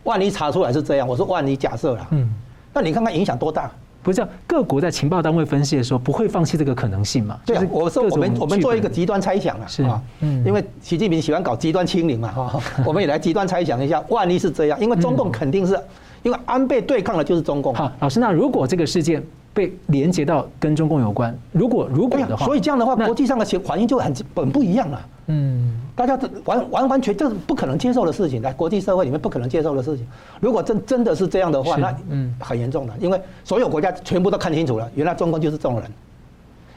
[0.04, 2.30] 万一查出来是这样，我说万一假设了，嗯，
[2.74, 3.70] 那你看看影响多大？
[4.02, 7.39] 不是这样，各国在情报单位分析的时候，不会放弃这个可能性嘛？
[7.46, 15.80] 对啊，我说我们我们做一个极端猜想啊，是啊，嗯，因为习近平喜欢搞极端清零嘛，哈， 我们也来极端猜想一下，万一是这样，因为中共肯定是，
[16.22, 17.74] 因为安倍对抗的就是中共。
[17.74, 25.06] 好，老师，那如果这个事件被连接到跟中共有关，如果如果的话，所以这样的话，国际上的情反应就很本不一样了。
[25.28, 25.80] 嗯。
[25.96, 30.08] 大家完完完全这是不可能接受的事情，在国际社会里面不可能接受的事情。
[30.39, 35.92] 如果真真的是这样的话，那嗯很严重的，因为所有国家全部都看清楚了，原来中共就是这种人。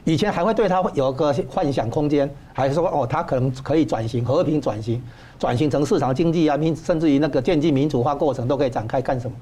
[0.03, 5.01] 以前还会对他有个幻想空间，还是说哦他可能可以转型和平转型，
[5.39, 9.35] 转型成市场经济啊，甚至于那个渐进民主化过程都可以展开干什么？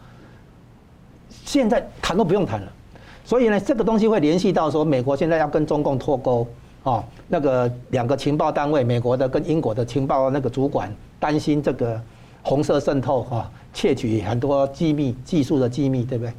[1.43, 2.71] 现在谈都不用谈了。
[3.25, 6.47] 所以呢，这个东西会联系到说，美国现在要跟中共脱钩。
[6.83, 11.99] 哦，那个两个情报单位，美国的跟英国的情报那个主管担心这个
[12.43, 16.31] 红色渗透哈，窃取很多机密技术的机密，对不对？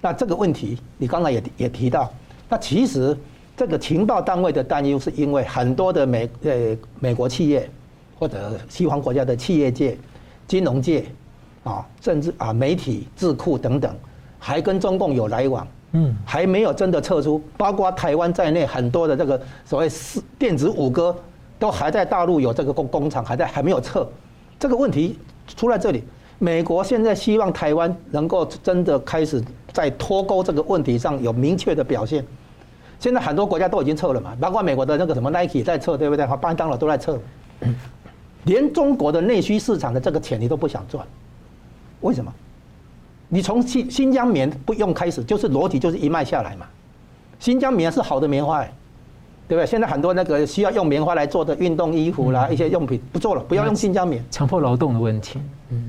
[0.00, 2.12] 那这个问题你刚才也也提到，
[2.48, 3.16] 那其实
[3.56, 7.70] 这个情报单位的担忧是因为很多的美呃美国企业
[8.18, 9.96] 或者西方国家的企业界、
[10.48, 11.04] 金融界
[11.62, 13.94] 啊，甚至啊媒体智库等等，
[14.36, 15.64] 还跟中共有来往。
[15.92, 21.16] 嗯，还没有真的撤出，包括台湾在内，很多的这个所谓四电子五哥
[21.58, 24.06] 都还在大陆有这个工工厂，还在还没有撤。
[24.58, 26.02] 这个问题出在这里，
[26.38, 32.24] 美国现在希望台湾能够真的开始在脱钩这个问题上有明确的表现。
[32.98, 36.26] 现在很多国家都已经撤了嘛，包括美国的那个什么 Nike 在撤，对不对？
[36.26, 37.18] 和麦当劳都在撤，
[38.44, 41.06] 连中国的内需市场的这个钱你都不想赚，
[42.00, 42.32] 为什么？
[43.28, 46.66] 你从新新疆棉不用开始，就是裸体就是一脉下来嘛。
[47.38, 48.62] 新疆棉是好的棉花，
[49.48, 49.66] 对不对？
[49.66, 54.24] 现在很多那个需要用棉花来做的运动衣服啦，一些用品不做了，不要用新疆棉。
[54.30, 55.38] 强迫劳动的问题，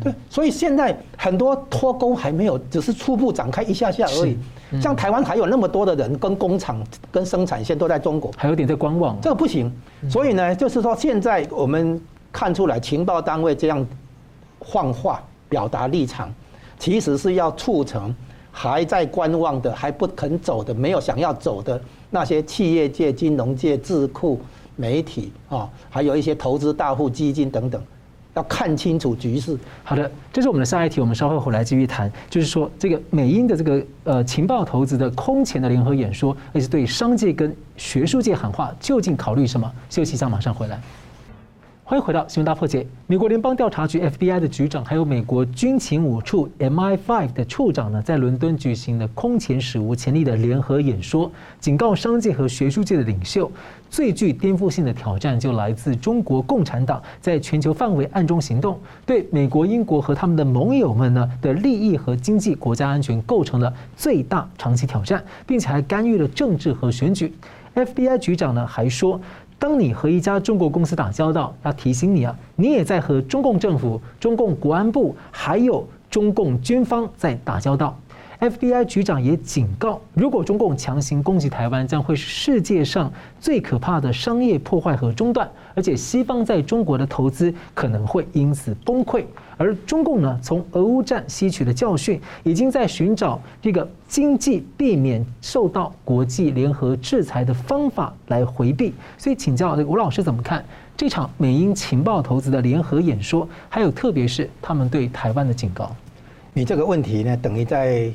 [0.03, 4.37] 对，所以现在很多脱钩还没有，只是初步展开一下下而已。
[4.81, 9.71] 像台湾还有那么多的人跟工厂跟生产线都在中国，还有点在观望，这个不行。
[10.09, 12.01] 所以呢，就是说现在我们
[12.33, 13.85] 看出来情报单位这样
[14.61, 16.33] 放话表达立场。
[16.79, 18.13] 其实是要促成
[18.51, 24.39] 还在观望的、还不肯走的、没有想要走的那些企业界、金融界、智库、
[24.75, 27.81] 媒体啊，还有一些投资大户、基金等等，
[28.33, 29.57] 要看清楚局势。
[29.83, 32.11] 好的，这是我们的下一题，我们稍后回来继续谈。
[32.29, 39.71] 就是说，这个美英的这个呃情报投资的空前的联合演说，而且对商界跟学术界喊话，究竟考虑什么？
[39.89, 40.79] 休息一下，马上回来。
[41.89, 42.85] 欢迎回到新闻大破解。
[43.07, 53.49] 美国联邦调查局 FBI 的局长，还有美国军情五处 MI5 的处长呢，在伦敦举行了空前史无前例的联合演说，警告商界和学术界的领袖，
[53.89, 67.33] 最具颠覆性的挑战就来自中国共产党在全球范围暗中行动，对美国、英国和他们的盟友们呢的利益和经济、国家安全构成了最大长期挑战，并且还干预了政治和选举。
[67.75, 69.21] FBI 局长呢还说。
[69.59, 77.97] 当你和一家中国公司打交道，要提醒你啊，你也在和中共政府、中共国安部还有中共军方在打交道。
[78.39, 89.23] FBI 局长也警告，如果中共强行攻击台湾，将会是世界上最可怕的商业破坏和中断，而且西方在中国的投资可能会因此崩溃。
[89.57, 98.93] 而中共呢，从俄乌战吸取的教训，已经在寻找这个经济避免受到国际联合制裁的方法来回避。
[99.17, 100.63] 所以，请教吴老师怎么看
[100.95, 105.91] 这场美英情报投资的联合演说，还有特别是他们对台湾的警告？
[106.53, 108.11] 你这个问题呢，等于在。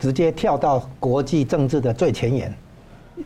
[0.00, 2.52] 直接跳到国际政治的最前沿，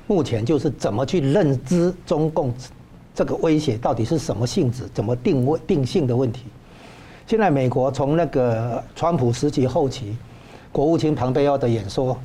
[0.07, 2.53] 目前就是怎么去认知中共
[3.15, 6.43] 这个威胁到底是什么性质，怎么定位定性的问题。
[7.27, 10.17] 现在美国从那个川普时期后期，
[10.73, 12.19] 国务卿庞贝奥的演说，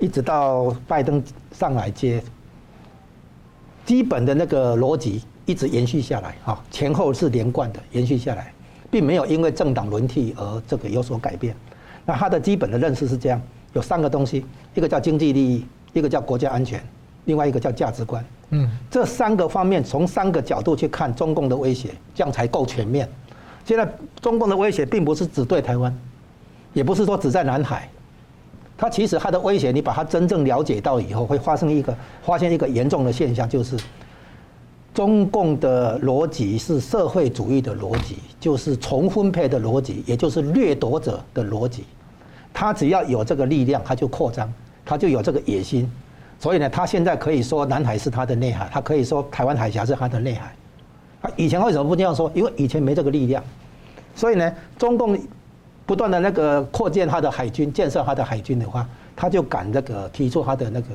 [0.00, 2.22] 一直到拜登上来接，
[3.86, 8.52] 基本的那个逻辑一直延续下来，啊，前后是连贯的延续下来。
[8.92, 11.54] 并没有因为政党轮替而这个有所改变。
[12.04, 13.40] 那他的基本的认识是这样：
[13.72, 16.82] 有三个东西，一个叫经济利益，一个叫国家安全，
[17.26, 18.24] 另外一个叫价值观。
[18.50, 23.08] 嗯，这三个方面从三个角度去看中共的威胁，这样才够全面。
[23.64, 23.88] 现在
[24.20, 25.96] 中共的威胁并不是只对台湾，
[26.72, 27.88] 也不是说只在南海，
[28.76, 33.76] 它其实它的威胁，你把它真正了解到以后，会发生一个发现一个严重的现象，就是
[34.92, 41.84] 中共的逻辑是社会主义的逻辑，就是重分配的逻辑，也就是掠夺者的逻辑。
[42.52, 44.52] 他只要有这个力量，他就扩张，
[44.84, 45.90] 他就有这个野心。
[46.38, 50.54] 所以呢，他现在可以说南海是他的内海，他可以说台湾海峡是他的内海。
[51.22, 52.30] 他以前为什么不这样说？
[52.34, 53.42] 因为以前没这个力量。
[54.14, 55.18] 所以呢，中共
[55.86, 60.86] 不断的那个扩建他的海军，建设他的海军的话，他就敢这个提出他的那个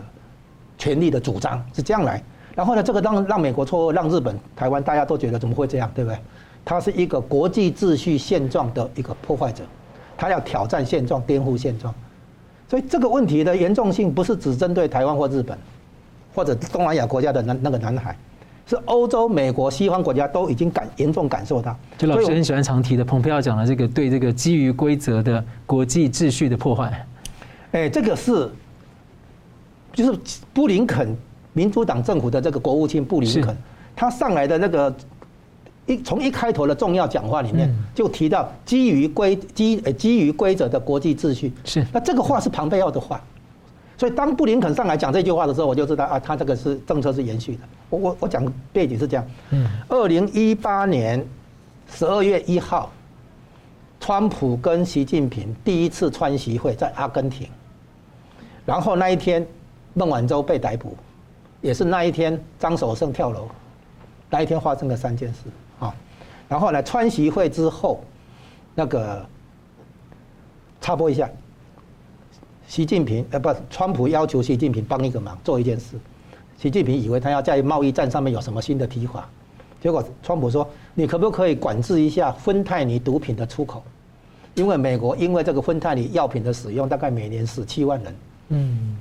[0.77, 2.21] 权力的主张，是这样来。
[2.55, 6.17] 然后呢，这个让让美国错，让日本、台湾大家都觉得怎么会这样，对不对？
[6.63, 9.63] 他是一个国际秩序现状的一个破坏者，
[10.17, 11.93] 他要挑战现状，颠覆现状。
[12.67, 15.57] 所以这个问题的严重性不是只针对台湾或日本，
[16.33, 18.17] 或者东南亚国家的那那个南海，
[18.65, 21.77] 是欧洲、美国、西方国家都已经感严重感受到。
[21.97, 27.05] 就老师很喜欢常提的，蓬佩奥讲的这个对这个基于规则的国际秩序的破坏。
[27.71, 28.49] 哎，这个是，
[29.93, 30.19] 就是
[30.53, 31.15] 布林肯
[31.53, 33.55] 民主党政府的这个国务卿布林肯，
[33.95, 34.95] 他上来的那个。
[35.85, 41.53] 一从一开头的重要讲话里面就提到基于规基呃基于规则的国际秩序。
[41.63, 43.21] 是，那这个话是庞贝奥的话，
[43.97, 47.59] 所以当布林肯上来讲这句话的时候，我就知道啊，他这个是政策是延续的。
[47.89, 48.43] 我我我讲
[48.73, 51.23] 背景是这样，嗯，二零一八年
[51.87, 52.91] 十二月一号，
[53.99, 57.47] 川普跟习近平第一次川习会在阿根廷，
[58.65, 59.45] 然后那一天
[59.93, 60.97] 孟晚舟被逮捕，
[61.61, 63.47] 也是那一天张首晟跳楼，
[64.31, 65.41] 那一天发生了三件事。
[66.55, 68.01] 然后呢，川习会之后，
[68.73, 69.25] 那个
[70.79, 71.29] 插播一下，
[72.65, 75.99] 习近平呃不，川普要求习近平帮一个忙，做一件事。
[76.57, 79.27] 习近平以为他要在贸易战上面有什么新的提法，
[79.81, 80.65] 结果川普说
[80.95, 83.83] ：“你可不可以管制一下芬太尼毒品的出口？
[84.53, 88.15] 因为美国因为这个芬太尼药品的使用，大概每年死七万人。”
[88.47, 88.97] 嗯，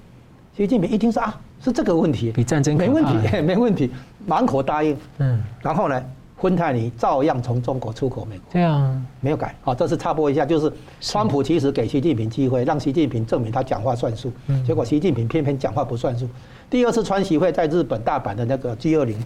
[0.57, 3.93] 习近平一听说啊，是这个问题，比战争没问题，没问题，
[4.27, 4.97] 满口答应。
[5.19, 6.05] 嗯，然后呢？
[6.37, 9.55] 芬太尼照样从中国出口美国，这样没有改。
[9.63, 10.71] 好，这是插播一下，就是
[11.01, 14.31] 川普其实给习近平机会，让习近平证明他讲话算数。
[14.67, 16.29] 结果习近平偏偏讲话不算数。
[16.69, 19.17] 第二次川习会在日本大阪的那个 G 二零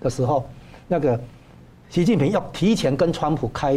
[0.00, 0.46] 的时候，
[0.86, 1.18] 那个
[1.88, 3.76] 习近平要提前跟川普开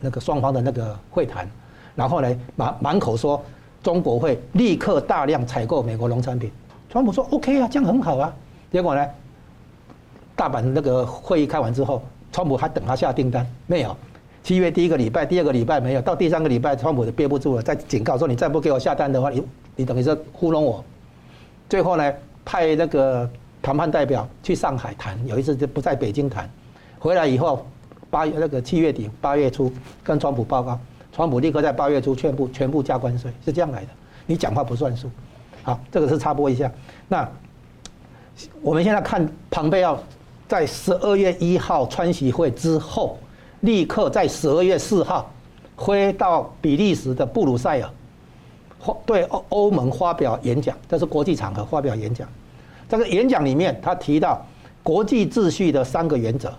[0.00, 1.48] 那个双方的那个会谈，
[1.94, 3.42] 然后呢满满口说
[3.82, 6.50] 中国会立刻大量采购美国农产品。
[6.90, 8.34] 川普说 OK 啊，这样很好啊。
[8.70, 9.06] 结果呢？
[10.36, 13.96] 大阪那个会议开完之后，川普还等他下订单没有？
[14.42, 19.42] 七月第一个礼拜、第二个礼拜没有，到第三个礼拜，川普就憋不住了，再警告说：“你再不给我下单的话，你
[19.76, 20.84] 你等于是糊弄我。”
[21.66, 22.12] 最后呢，
[22.44, 23.26] 派那个
[23.62, 26.46] 谈判代表去上海谈，有一次就不在北京谈，
[26.98, 27.66] 回来以后
[28.10, 30.78] 八月那个七月底八月初跟川普报告，
[31.10, 33.88] 川普立刻在八月初全部全部加关税，是这样来的。
[34.26, 35.08] 你讲话不算数。
[35.62, 36.70] 好，这个是插播一下。
[37.08, 37.26] 那
[38.60, 39.98] 我们现在看庞贝奥。
[40.46, 43.18] 在十二月一号川习会之后，
[43.60, 45.30] 立刻在十二月四号
[45.76, 47.90] 飞到比利时的布鲁塞尔，
[49.06, 52.28] 对欧欧盟发表演讲，这是国际场合发表演讲。
[52.88, 54.44] 这个演讲里面，他提到
[54.82, 56.52] 国际秩序的三个原则：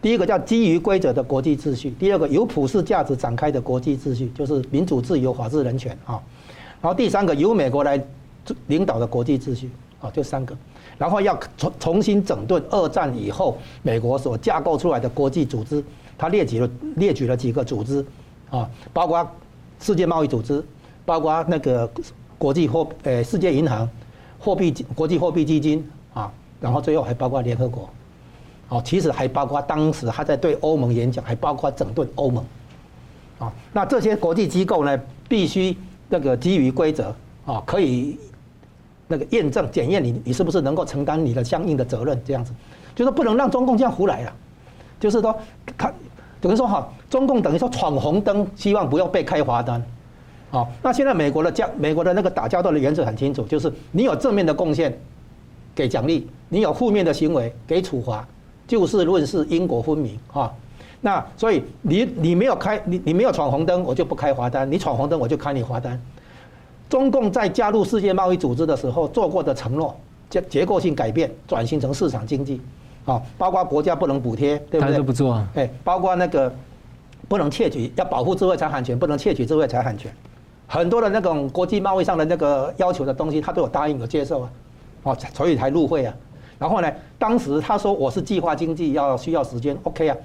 [0.00, 6.14] 第一个叫基于规则的国际秩序；第二个由普世价值展开的国际秩序，就是民主、自由、法治、人权啊；
[6.80, 8.00] 然后第三个由美国来
[8.68, 9.68] 领导的国际秩序
[10.00, 10.56] 啊，就三个。
[11.00, 15.82] 然后要重重新整顿二战以后美国所架构出来的国际组织，
[16.18, 18.04] 他列举了列举了几个组织，
[18.50, 19.26] 啊，包括
[19.80, 20.62] 世界贸易组织，
[21.06, 21.90] 包括那个
[22.36, 23.88] 国际货呃世界银行，
[24.38, 25.82] 货币国际货币基金
[26.12, 27.88] 啊，然后最后还包括联合国，
[28.68, 32.44] 哦，其实还包括当时他在对欧盟演讲，还包括整顿欧盟，
[33.38, 35.74] 啊，那这些国际机构呢，必须
[36.10, 38.18] 那个基于规则啊，可以。
[39.10, 42.18] 那个验证检验你，你是不是能够承担你的相应的责任？
[42.24, 42.52] 这样子，
[42.94, 44.32] 就是不能让中共这样胡来了。
[45.00, 45.36] 就是说，
[45.76, 45.92] 他
[46.40, 49.82] 等于说哈，中共等于说闯红灯，希望不要被开罚单。
[50.50, 54.96] 好，那现在美国的交美国的那个打交道的原则很清楚，就是你有正面的贡献，
[55.74, 58.24] 给奖励；你有负面的行为，给处罚。
[58.68, 60.52] 就事论事，因果分明啊。
[61.00, 66.00] 那所以你你没有开你你没有闯红灯，我就不开罚单；你闯红灯，我就开你罚单。
[66.90, 69.96] 中共在加入世界贸易组织的时候做过的承诺，
[70.28, 72.60] 结结构性改变，转型成市场经济，
[73.04, 74.92] 啊，包括国家不能补贴，对不对？
[74.92, 75.48] 他都不做啊。
[75.54, 76.52] 哎，包括那个
[77.28, 80.12] 不能窃取，要保护智慧财产权，不能窃取智慧财产权。
[80.66, 84.50] 很多的那种国际贸易上的那个要求的东西，他都有答应有接受啊，
[85.04, 86.12] 哦，所以才入会啊。
[86.58, 90.16] 然后呢，当时他说我是计划经济，要需要时间，OK 啊，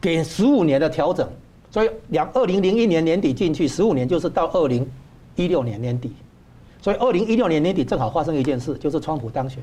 [0.00, 1.28] 给十五年的调整，
[1.70, 4.84] 所以两二零零一年年底进去，十五年就是到二零
[5.38, 6.12] 一六年年底，
[6.82, 9.62] 所以二零一六年年底正好发生一件事，就是川普当选。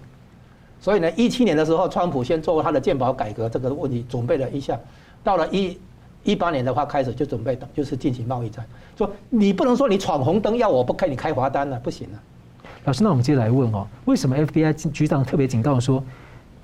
[0.79, 4.79] 所以呢，一七年的时候，川普先做他的健保改革这个问题准备了一下，
[5.23, 5.77] 到了一。
[6.27, 8.65] 一八年的话开始就准备的，就是进行贸易战。
[8.97, 12.17] 说你不能说你闯红灯要我不给你开罚单了，不行啊。
[12.85, 16.03] 老师，那我们接着来问哦，为什么 FBI 局长特别警告说，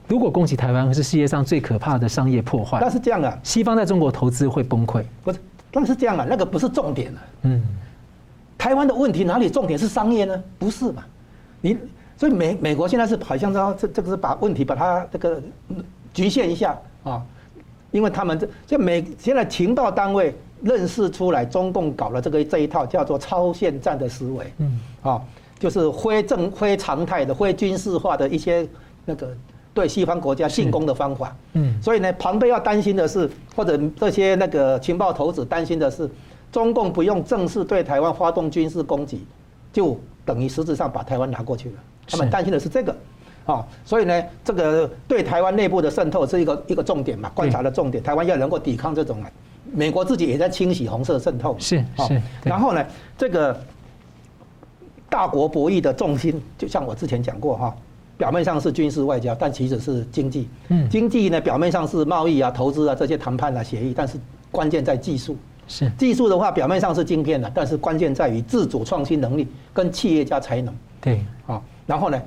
[0.08, 2.80] 如果攻击台湾是世界上最可怕的商业破坏？
[2.82, 5.04] 那是这样啊，西方在中国投资会崩溃。
[5.24, 5.38] 不是，
[5.72, 7.22] 那是这样啊，那个不是重点啊。
[7.44, 7.62] 嗯，
[8.62, 10.44] 台湾的问题哪里重点是商业呢？
[10.60, 11.04] 不是嘛？
[11.62, 11.76] 你
[12.16, 15.42] 所以美美国现在是好像说这这个是把问题把它这个
[16.14, 17.24] 局限一下啊。
[17.90, 25.20] 因为他们这这美现在情报单位认识出来，中共搞了这个这一套叫做超限战的思维，嗯，啊，
[25.58, 28.66] 就是非正非常态的、非军事化的一些
[29.06, 29.36] 那个
[29.74, 36.08] 对西方国家进攻的方法，嗯，所以呢，庞贝要担心的是，或者这些那个情报头子担心的是，
[36.52, 39.26] 中共不用正式对台湾发动军事攻击，
[39.72, 41.76] 就等于实质上把台湾拿过去了，
[42.08, 42.96] 他们担心的是这个。
[43.44, 48.02] 啊，所以呢，这个对台湾内部的渗透是一个一个重点嘛，观察的重点。
[48.02, 49.18] 台湾要能够抵抗这种，
[49.74, 51.56] 美国自己也在清洗红色渗透。
[51.58, 52.22] 是是。
[52.44, 52.86] 然后呢，
[53.18, 53.60] 这个
[55.10, 57.76] 大国博弈的重心，就像我之前讲过哈，
[58.16, 60.48] 表面上是军事外交，但其实是经济。
[60.68, 60.88] 嗯。
[60.88, 64.20] 经济呢，表面上是贸易啊、投资啊这些谈判啊、协议，但是
[64.52, 65.36] 关键在技术。
[65.68, 65.90] 是。
[65.98, 70.76] 技术的话，表面上是晶片的，但是关键在于自主创新能力跟企业家才能。
[71.00, 71.24] 对。
[71.48, 72.22] 啊，然后呢？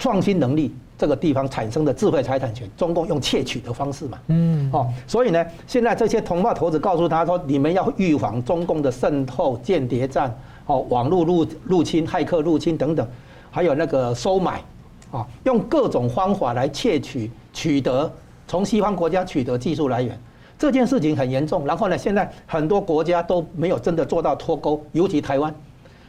[0.00, 10.32] 创新能力这个地方产生的智慧财产权，中共用窃取的方式嘛，嗯，哦，所以呢，现在这些同化头子告诉他说，你们要预防中共的渗透、间谍战，
[10.66, 13.04] 哦，网络入入侵、骇客入侵等等，
[13.50, 14.62] 还有那个收买，
[15.10, 18.08] 啊，用各种方法来窃取、取得
[18.46, 20.16] 从西方国家取得技术来源，
[20.58, 21.64] 这件事情很严重。
[21.64, 25.54] 然后呢，现在很多国家都没有真的做到脱钩，尤其台湾，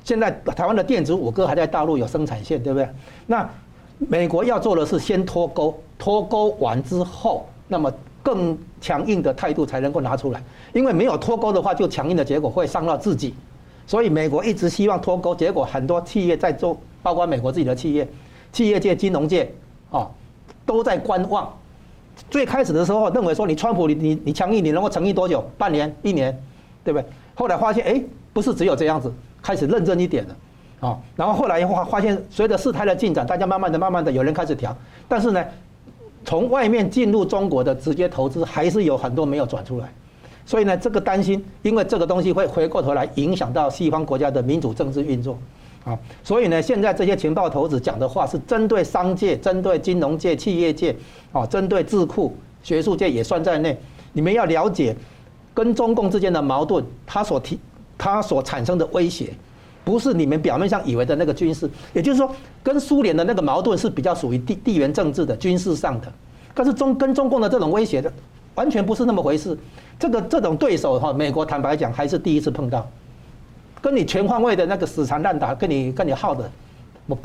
[0.03, 2.89] 现在台湾的电子五哥还在大陆有生产线，对不对？
[3.27, 3.47] 那
[3.99, 7.93] 美国要做的是先脱钩，脱钩完之后，那么
[8.23, 10.41] 更强硬的态度才能够拿出来。
[10.73, 13.33] 因为没有脱钩的话，就强硬的结果会伤到自己。
[13.85, 18.07] 所以美国一直希望脱钩，结果很多企业在做，包括美国自己的企业、
[18.53, 19.51] 企业界、金融界，
[19.91, 20.07] 啊，
[20.65, 21.51] 都在观望。
[22.29, 25.43] 最开始的时候认为说，你川普你你你强硬，你能够成立多久？
[25.57, 26.37] 半年、一年，
[26.83, 27.05] 对不对？
[27.35, 28.01] 后来发现，哎，
[28.33, 29.11] 不是只有这样子，
[29.41, 30.35] 开始认真一点了。
[30.81, 34.75] 啊，然后后来发发现，随着事态的进展，大家慢慢的、慢慢的有人开始调，
[35.07, 35.43] 但是呢，
[36.23, 39.91] 从外面进入中国的直接投资还是有很多没有转出来，
[40.45, 45.37] 所以呢，这个担心，因为这个东西会回过头来影响到西方国家的民主政治运作，
[45.85, 50.95] 啊，所以呢，现在这些情报头子讲的话是针对商界、针对金融界、企业界，
[51.31, 53.77] 啊，针对智库、学术界也算在内，
[54.13, 54.95] 你们要了解
[55.53, 57.59] 跟中共之间的矛盾，它所提、
[57.97, 59.33] 它所产生的威胁。
[59.85, 62.29] 不是你们表面上以为的那个军事，也就是说，
[62.61, 66.11] 跟苏联的那个矛盾是比较属于地地缘政治的军事上的，
[66.53, 68.11] 但是中跟中共的这种威胁的，
[68.53, 69.57] 完全不是那么回事。
[69.97, 72.87] 这个这种对手哈，美国坦白讲还是第一次碰到，
[73.81, 76.49] 跟你全方位的那个死缠烂打，跟你跟你耗的，
[77.07, 77.17] 我。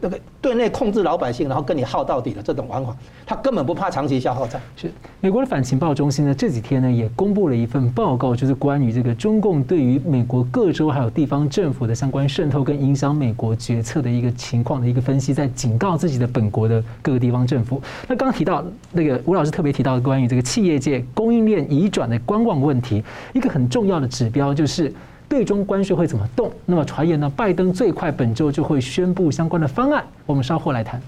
[0.00, 2.94] 那个对内控制老百姓，然后跟你耗到底的这种玩法，
[3.24, 4.60] 他根本不怕长期消耗战。
[4.76, 17.80] 是美国的反情报中心呢，这几天呢也公布了一份报告，就是关于这个中共对于美国各州还有地方政府的相关渗透跟影响美国决策的一个情况的一个分析，在警告自己的本国的各个地方政府。
[18.06, 23.02] 那刚刚提到那个吴老师特别提到关于这个企业界供应链移转的观望问题，
[23.32, 24.92] 一个很重要的指标就是。
[25.28, 26.50] 对中关税会怎么动？
[26.66, 27.30] 那么传言呢？
[27.36, 30.04] 拜登最快本周就会宣布相关的方案。
[30.26, 31.00] 我们稍后来谈。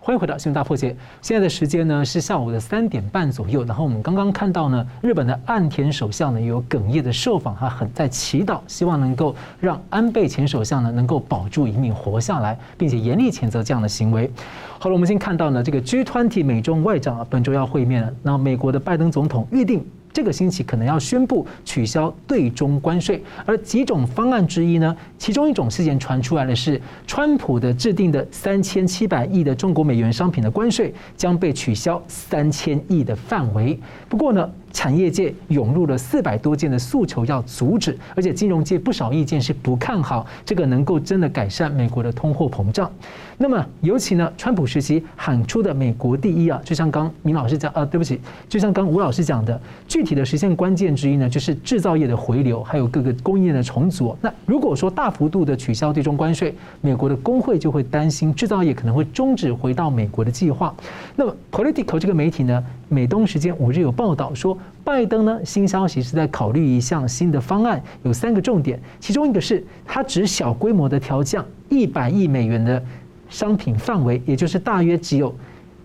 [0.00, 0.92] 欢迎回到《新闻大破解》。
[1.20, 3.62] 现在的时间呢是下午的三点半左右。
[3.64, 14.30] 然后我们刚刚看到呢，日本的岸田首相呢有哽咽的受访，他很在祈祷，希望能够让安倍前首相呢能够保住一命活下来，并且严厉谴责这样的行为。
[14.78, 18.10] 好了，我们先看到呢，这个 G20 美中外长啊本周要会面了。
[18.22, 19.84] 那美国的拜登总统预定。
[20.12, 33.78] 这个星期可能要宣布取消对中关税，而几种方案之一呢，其中一种事件传出来的是，川普的制定的三千七百亿的中国美元商品的关税将被取消三千亿的范围。
[34.08, 42.88] 不过呢，产业界涌入了四百多件的诉求要阻止，而且金融界不少意见是不看好这个能够真的改善美国的通货膨胀。
[43.36, 54.16] 那么尤其呢，川普时期喊出的“美国第一”啊，就像刚明老师讲啊，对不起，就像刚吴老师讲的，具体的实现关键之一呢，就是制造业的回流，还有各个供应链的重组。
[54.20, 60.72] 那如果说大幅度的取消对中关税，美国的工会就会担心制造业可能会终止回到美国的计划。
[61.16, 72.82] 那么 Politico 这个媒体呢，美东时间五日有报道说，拜登呢新消息是在考虑一项新的方案，有三个重点，其中一个是他只小规模的调降一百亿美元的。
[73.30, 75.34] 商品范围，也就是大约只有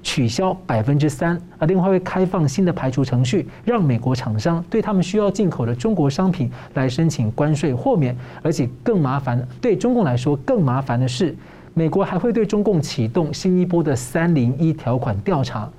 [0.02, 11.36] 取消百分之三，而另外会开放新的排除程序，让美国厂商对他们需要进口的中国商品来申请关税豁免，而且更麻烦，对中共来说更麻烦的是，
[11.74, 15.70] 美国还会对中共启动新一波的三零一条款调查。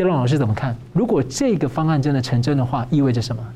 [0.00, 0.74] 杰龙老师怎么看？
[0.94, 3.46] 如果这个方案真的成真的话，意味着什么？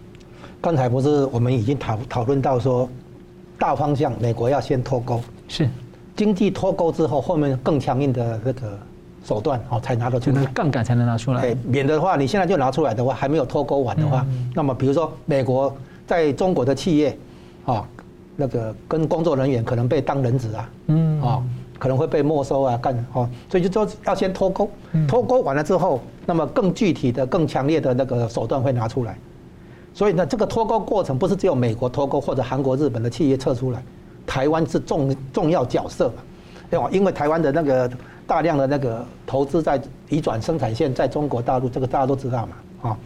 [0.61, 2.86] 刚才不是我们已经讨讨论到说，
[3.59, 5.66] 大方向美国要先脱钩，是。
[6.14, 8.78] 经济脱钩之后，后面更强硬的那个
[9.24, 11.57] 手段哦，才拿得出来，杠杆才能拿出来。
[11.64, 15.74] 免得的话，你现在就拿出来的话，还没有脱钩完的话，那么比如说美国
[16.07, 17.18] 在中国的企业，
[17.64, 17.88] 啊，
[18.36, 21.42] 那个跟工作人员可能被当人质啊，嗯，啊，
[21.78, 24.70] 可能会被没收啊，干哦，所以就说要先脱钩，
[25.08, 29.18] 脱钩完了之后，那么更具体的、更强烈的那个手段会拿出来。
[29.92, 33.82] 所以呢，这个脱钩过程不是只有美国脱钩或者韩国、日本的企业撤出来。
[34.26, 36.10] 台湾是重重要角色，
[36.70, 36.88] 对吧？
[36.90, 37.90] 因为台湾的那个
[38.26, 42.98] 大量的那个投资在移转生产线在中国大陆，这个大家都知道嘛，啊，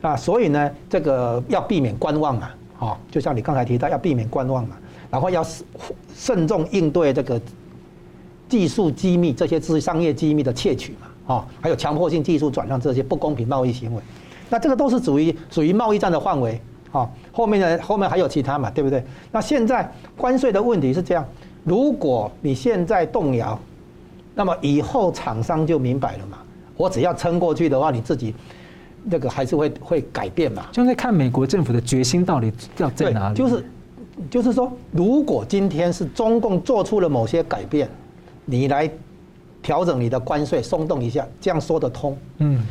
[0.00, 4.76] 那所以呢，这个要避免观望嘛，啊，就像你刚才提到要避免观望嘛，
[5.10, 5.44] 然后要
[6.14, 7.40] 慎重应对这个
[8.52, 14.02] 技术机密这些是商业机密的窃取嘛，啊，还有强迫性技术转让这些不公平贸易行为，
[14.50, 16.60] 那这个都是属于属于贸易战的范围。
[16.90, 17.82] 好，后面呢？
[17.82, 19.02] 后面还有其他嘛，对不对？
[19.30, 21.26] 那现在关税的问题是这样：
[21.64, 23.58] 如果你现在动摇，
[24.34, 26.36] 那么以后厂商就明白了嘛。
[26.76, 28.34] 我只要撑过去的话，你自己
[29.04, 30.66] 那个还是会会改变嘛。
[30.70, 33.34] 就在看美国政府的决心到底要在哪里？
[33.34, 33.64] 就是
[34.30, 37.88] 就是说，如果今天是中共做出了某些改变，
[38.52, 38.88] 你来
[39.62, 42.16] 调整你的关税，松动一下，这样说得通。
[42.38, 42.62] 嗯，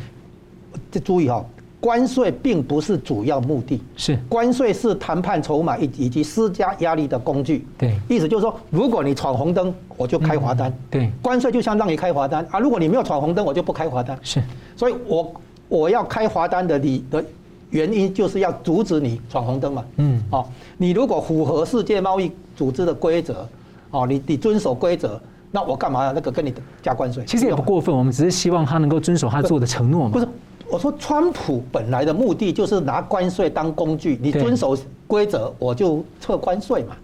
[0.90, 1.44] 这注意哈。
[1.80, 7.66] 关税并不是主要目的，是关税是谈判筹码以以及施加压力的工具。
[7.76, 10.72] 对，意思就是说，如果你闯红灯，我就开罚单。
[10.88, 12.60] 对，关税就相当于开罚单啊。
[12.60, 14.16] 如果你没有闯红灯，我就不开罚单。
[14.22, 14.40] 是，
[14.76, 15.34] 所以我
[15.68, 17.24] 我要开罚单的理的
[17.70, 19.84] 原因就是要阻止你闯红灯嘛。
[19.96, 20.46] 嗯，哦，
[20.78, 23.48] 你如果符合世界贸易组织的规则，
[23.90, 25.20] 哦，你你遵守规则，
[25.52, 27.24] 那我干嘛要那个跟你加关税？
[27.24, 30.10] 其实也不过分，我们只是希望他能够遵守他做的承诺嘛。
[30.10, 30.26] 不是。
[30.68, 34.74] 我说，川普本来的目的就是拿关税当工具，你遵守
[35.06, 36.96] 规则，我就撤关税嘛。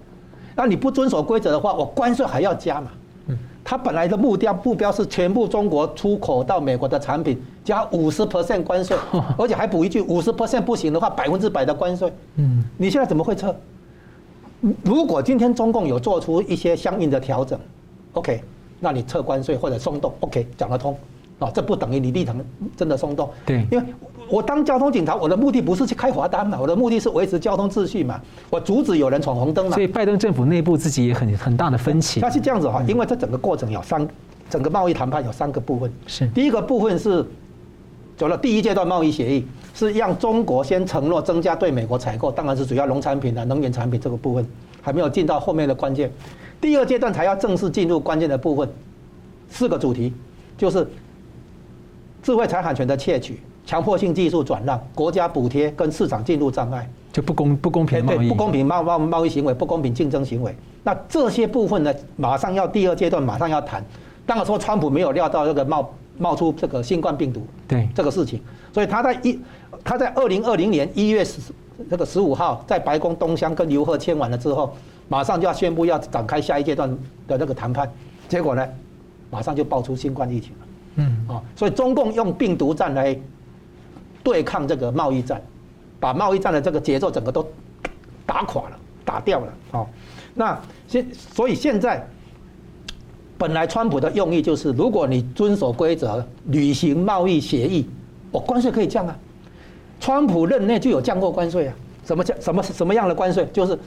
[0.56, 2.88] 那你不遵守规则的话，我关税还要加嘛。
[3.26, 8.96] 嗯他本来的目标目标是全部中国出口到美国的产品加五十 percent 关税，
[9.36, 12.10] 而且还补一句，五十 percent 不行的话，百分之百的关税。
[12.36, 13.54] 嗯，你现在怎么会撤？
[14.82, 17.60] 如果今天中共有做出一些相应的调整
[18.12, 18.40] ，OK，
[18.80, 20.96] 那你撤关税或者松动，OK，讲得通。
[21.40, 22.36] 哦，这不等于你立场
[22.76, 23.30] 真的松动。
[23.46, 23.84] 对，因为
[24.28, 29.74] 我当交通警察，我的目的不是去开罚单嘛，我的目的是维持交通秩序嘛，我阻止有人闯红灯嘛。
[29.74, 32.18] 所以拜登政府内部自己也很很大的分歧。
[32.18, 34.04] 那是这样子哈，因为这整个过程有三，
[34.50, 35.92] 整个贸易谈判有三个部分。
[36.08, 36.26] 是。
[36.30, 37.24] 第一个部分是
[38.16, 44.44] 走了第一阶段贸易协议，是让中国先承诺增加对美国采购，当然是主要农产品啊、能源产品这个部分，
[44.82, 46.10] 还没有进到后面的关键。
[46.60, 48.68] 第二阶段才要正式进入关键的部分，
[49.48, 50.12] 四个主题
[50.56, 50.86] 就是。
[52.20, 60.54] 智慧财产权的窃取、强迫性技术转让、国家补贴跟市场进入障碍，就不公不公平贸易，不公平贸贸贸易行为、不公平竞争行为。
[60.82, 63.82] 那这些部分呢，马上要第二阶段马上要谈。
[64.26, 68.42] 当然说，川普没有料到这个冒冒出这个新冠病毒，对这个事情，
[68.74, 69.38] 所以他在一
[69.84, 71.40] 他在二零二零年一月十
[71.88, 74.76] 这个十五号在白宫东厢跟刘鹤签完了之后，
[75.08, 76.88] 马上就要宣布要展开下一阶段
[77.26, 77.90] 的那个谈判。
[78.28, 78.68] 结果呢，
[79.30, 80.66] 马上就爆出新冠疫情了。
[80.96, 83.18] 嗯啊，所以中共用病毒战来
[84.22, 85.40] 对抗这个贸易战，
[85.98, 87.46] 把贸易战的这个节奏整个都
[88.26, 89.52] 打垮了，打掉了。
[89.70, 89.88] 好，
[90.34, 92.06] 那现所以现在
[93.38, 97.88] 本来川普的用意就是，如果你遵守规则，履行贸易协议，
[98.30, 99.16] 我关税可以降啊。
[100.00, 103.48] 川普任内就有降过关税啊，什么降什么什么样的关税？
[103.54, 103.78] 就是。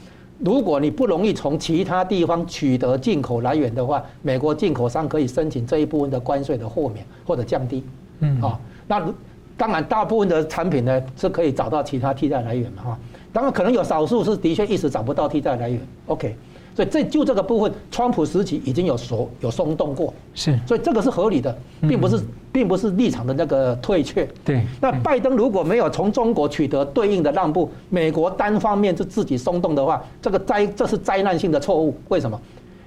[0.44, 7.84] 如果你不容易从其他地方取得进口来源的话，美国进口商可以申请这一部分的关税的豁免或者降低。
[8.20, 9.08] 嗯，啊，那
[9.56, 13.00] 当然大部分的产品呢是可以找到其他替代来源嘛哈。
[13.32, 15.80] 当然可能有少数是的确一时找不到替代来源。
[16.08, 16.36] OK。
[16.74, 24.28] 所以这就这个部分，川普时期已经有所有松动过，是，所以这个是合理的，并不是并不是立场的那个退却。
[24.46, 31.94] 对，那拜登如果没有从中国取得对应的让步，美国单方面就自己松动的话，这个灾这是灾难性的错误。
[32.08, 32.40] 为什么？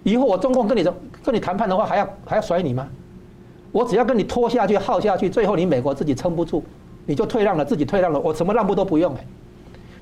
[0.03, 0.83] 以后我中共跟你
[1.23, 2.89] 跟你谈判的话，还要还要甩你吗？
[3.71, 6.63] 我只要跟你拖下去耗下去，最后你美国自己撑不住，
[7.05, 9.27] 你就退让了，自己退让了，我什么让步都不用哎，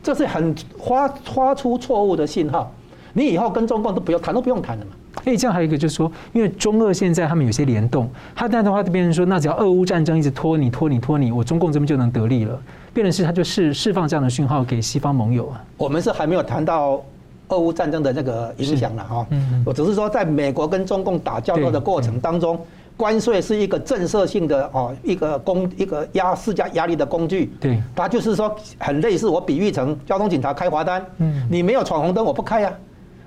[0.02, 2.72] 这是很发发出错误的信号。
[3.12, 4.92] 你以后跟中共都不用谈，都不用谈了嘛。
[5.24, 12.58] 哎，这样还有一个就是说，因为中俄现在他们有些联动，他这样的话就变成说，那只要俄乌战争一直拖你拖你拖你，我中共这边就能得利了。
[12.94, 15.64] 变成是他就释释放这样的讯号给西方盟友啊。
[15.76, 17.02] 我们是还没有谈到
[17.48, 19.26] 俄乌战争的那个影响了哈。
[19.30, 19.62] 嗯。
[19.66, 22.58] 我只是说，在美国跟中共打交道的过程当中，
[22.96, 27.52] 关税是一个震慑性的哦，一个工一个压施加压力的工具。
[27.60, 27.80] 对。
[27.94, 31.04] 它就是说很类似，我比喻成交通警察开罚单。
[31.18, 31.46] 嗯。
[31.50, 32.72] 你没有闯红灯，我不开呀。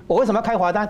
[0.06, 0.88] 我为什么要开罚单？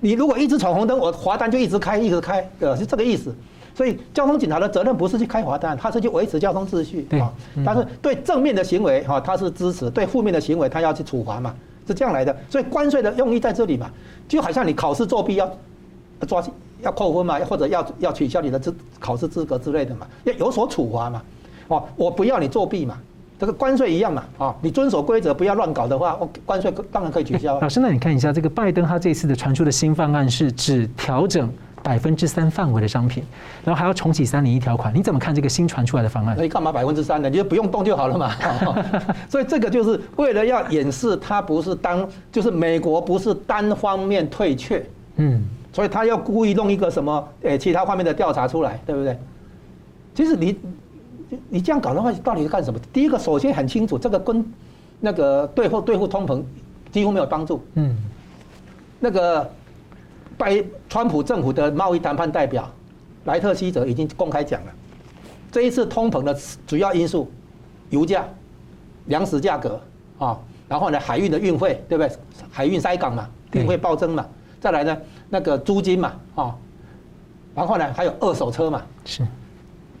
[0.00, 3.34] 你如果一直闯红灯，我罚单就一直开，一直开，呃，是这个意思。
[3.74, 7.32] 所以交通警察的责任不是去开罚单，他是去维持交通秩序啊。
[7.64, 11.54] 但是对正面的行为哈，他是支持；对负面的行为，他要去处罚嘛，
[11.86, 12.36] 是这样来的。
[12.50, 13.88] 所以关税的用意在这里嘛，
[14.26, 15.48] 就好像你考试作弊要
[16.26, 16.42] 抓
[16.82, 21.22] 要扣分嘛，或者要要取消你的资考试资格之类的嘛，要有所处罚嘛。
[21.68, 22.98] 哦，我不要你作弊嘛。
[23.38, 27.60] 这个关税一样嘛，啊，你遵守规则，不要乱搞的话，关税当然可以取消。
[27.60, 31.48] 老师，那你看一下这个拜登他这次的传出的新方案是只调整
[31.80, 33.22] 百分之三范围的商品，
[33.64, 36.34] 然后还要重启三零一条款，你怎么看这个新传出来的方案？
[36.36, 37.30] 那你干嘛百分之三呢？
[37.30, 38.32] 你就不用动就好了嘛。
[39.30, 44.84] 所以这个就是为了要掩饰他不是单，就是美国不是单方面退却，
[45.14, 49.16] 嗯，所以他要故意弄一个什么诶其他方面的调查出来，对不对？
[50.12, 50.58] 其实你。
[51.48, 52.80] 你这样搞的话，到底是干什么？
[52.92, 54.44] 第一个，首先很清楚，这个跟
[55.00, 56.42] 那个对付对付通膨
[56.90, 57.62] 几乎没有帮助。
[57.74, 57.96] 嗯，
[58.98, 59.50] 那个
[60.36, 62.70] 拜川普政府的贸易谈判代表
[63.24, 64.72] 莱特希泽已经公开讲了，
[65.52, 66.34] 这一次通膨的
[66.66, 67.30] 主要因素，
[67.90, 68.26] 油价、
[69.06, 69.80] 粮食价格
[70.18, 72.16] 啊，然后呢，海运的运费，对不对？
[72.50, 74.26] 海运塞港嘛，运费暴增嘛，
[74.60, 74.96] 再来呢，
[75.28, 76.56] 那个租金嘛，啊，
[77.54, 79.26] 然后呢，还有二手车嘛，是。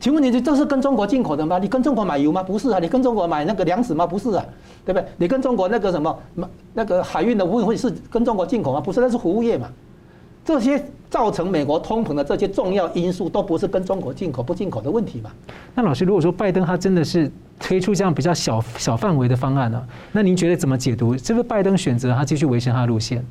[0.00, 1.58] 请问你这这是跟中国进口的吗？
[1.58, 2.42] 你跟中国买油吗？
[2.42, 4.06] 不是啊，你跟中国买那个粮食吗？
[4.06, 4.44] 不是啊，
[4.84, 5.04] 对不对？
[5.16, 6.16] 你跟中国那个什么
[6.72, 8.80] 那个海运的运费是跟中国进口吗？
[8.80, 9.68] 不是，那是服务业嘛。
[10.44, 15.30] 这些造成美国通膨的这些重要因素，都不是跟中国进口不进口的问题嘛。
[15.74, 19.84] 那老师，如果说拜登他真的是推出这样比较小小范围的方案呢？
[20.12, 21.18] 那您觉得怎么解读？
[21.18, 23.22] 是不是拜登选择他继续维持他的路线？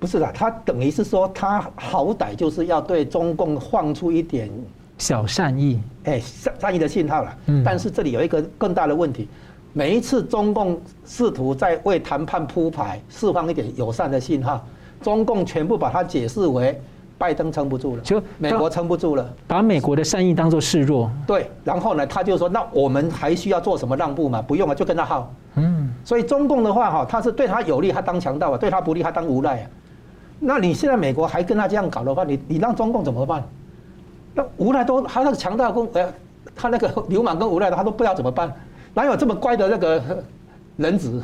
[0.00, 4.50] 不是的，他等于是说他好歹就是要对中共放出一点。
[4.98, 7.36] 小善意，哎，善善意的信号了。
[7.46, 9.28] 嗯，但是这里有一个更大的问题，
[9.72, 14.64] 每一次中共试图在为谈判铺排，释放一点友善的信号，
[15.02, 16.80] 中共全部把它解释为
[17.18, 21.10] 拜登撑不住了，就美国撑不住了，把美国的善意当做示弱。
[21.26, 24.40] 对，然后呢，他就说，那我们还需要做什么让步吗？
[24.40, 25.32] 不用啊，就跟他耗。
[25.54, 29.70] 嗯，所以中共的话哈，他是对他有利，他当强盗啊；对他不利，他当无赖啊。
[30.38, 33.42] 那你现在美国还跟他这样搞的话，你你让中共怎么办？
[34.36, 36.12] 那无赖都，他那个强盗跟呃，
[36.54, 38.52] 他那个流氓跟无赖的，他都不知道怎么办，
[38.92, 40.22] 哪有这么乖的那个
[40.76, 41.18] 人质？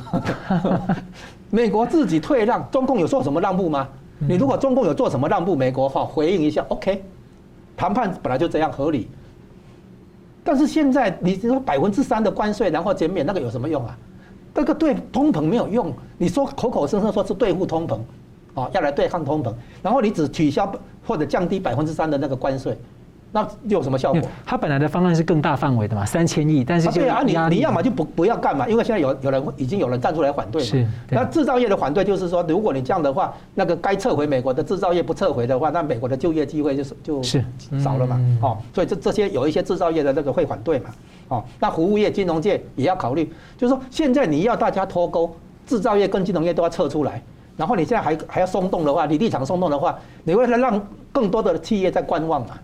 [1.50, 3.86] 美国自己退让，中共有做什么让步吗？
[4.18, 7.04] 你如果中共有做什么让步，美国哈回应一下，OK，
[7.76, 9.10] 谈判本来就这样合理。
[10.42, 13.94] 但是现在你说百分之三的关税，然后减免，那个有什么用啊？
[14.54, 15.92] 那个对通膨没有用。
[16.16, 17.98] 你说口口声声说是对付通膨，
[18.54, 19.52] 啊，要来对抗通膨，
[19.82, 20.72] 然后你只取消
[21.06, 22.78] 或者降低百分之三的那个关税。
[23.34, 24.20] 那有什么效果？
[24.44, 30.68] 他本来的方案是更大范围的嘛，三千亿，但是对啊，你你要么就不不要干嘛，因为现在有有人已经有人站出来反对嘛。
[30.68, 30.86] 是。
[31.10, 37.22] 那制造业的反对就是说，如果你这样的话，那个该撤回美国的制造业不撤回的话，那美国的就业机会就是就
[37.80, 38.20] 少了嘛。
[38.42, 40.90] 哦，所以这这些有一些制造业的那个会反对嘛。
[41.28, 45.34] 哦，那服务业、金融界也要考虑，就是说现在你要大家脱钩，
[45.66, 47.22] 制造业跟金融业都要撤出来，
[47.56, 52.58] 然后你现在还还要松动的话，你立场松动的话，你为了让更多的企业在观望嘛。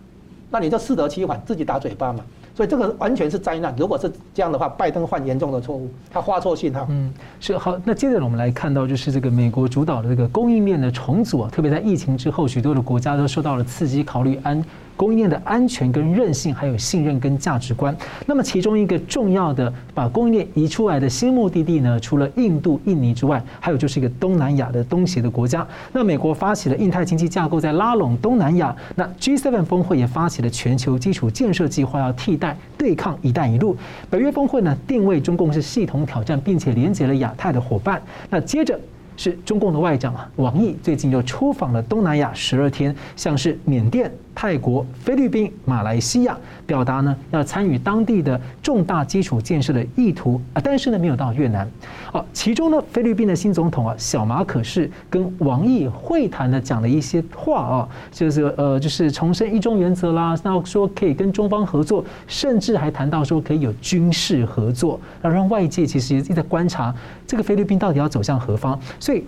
[0.50, 2.24] 那你就适得其反，自己打嘴巴嘛。
[2.54, 3.72] 所以这个完全是灾难。
[3.78, 6.86] 如果是这样的话，拜登犯严重的错误，他发错信号。
[6.90, 7.78] 嗯，是好。
[7.84, 14.64] 那接着我们来看到，就是这个美国主导的这个供应链的重组啊，特别在疫情之后，许多的国家都受到了刺激，考虑安
[14.98, 17.96] 供应链的安全跟韧性，还有信任跟价值观。
[18.26, 25.64] 那么其中一个重要的把供应链移出来的新目的地呢，除了印度、印尼之外，还有就是一个东南亚的东协的国家。
[25.92, 28.74] 那美国发起了印太经济架构，在拉拢东南亚。
[28.96, 33.76] 那 G7 峰会也发起了全球基础建设计划，要替代对抗“一带一路”。
[34.10, 38.02] 北约峰会呢，定位中共是系统挑战，并且连接了亚太的伙伴。
[38.28, 38.76] 那接着。
[39.20, 44.08] 是中共的外长啊，王毅最近又出访了东南亚十二天，像是缅甸。
[44.40, 51.68] 泰国、菲律宾、马来西亚表达呢要参与当地的重大基础建设的意图啊，但是呢没有到越南。
[52.12, 66.94] 哦，其中呢菲律宾的新总统啊小马可是跟王毅会谈呢讲了一些话啊，就是呃就是重申一中原则啦，那说可以跟中方合作，甚至还谈到说可以有军事合作，让让外界其实一直在观察
[67.26, 69.24] 这个菲律宾到底要走向何方，所以。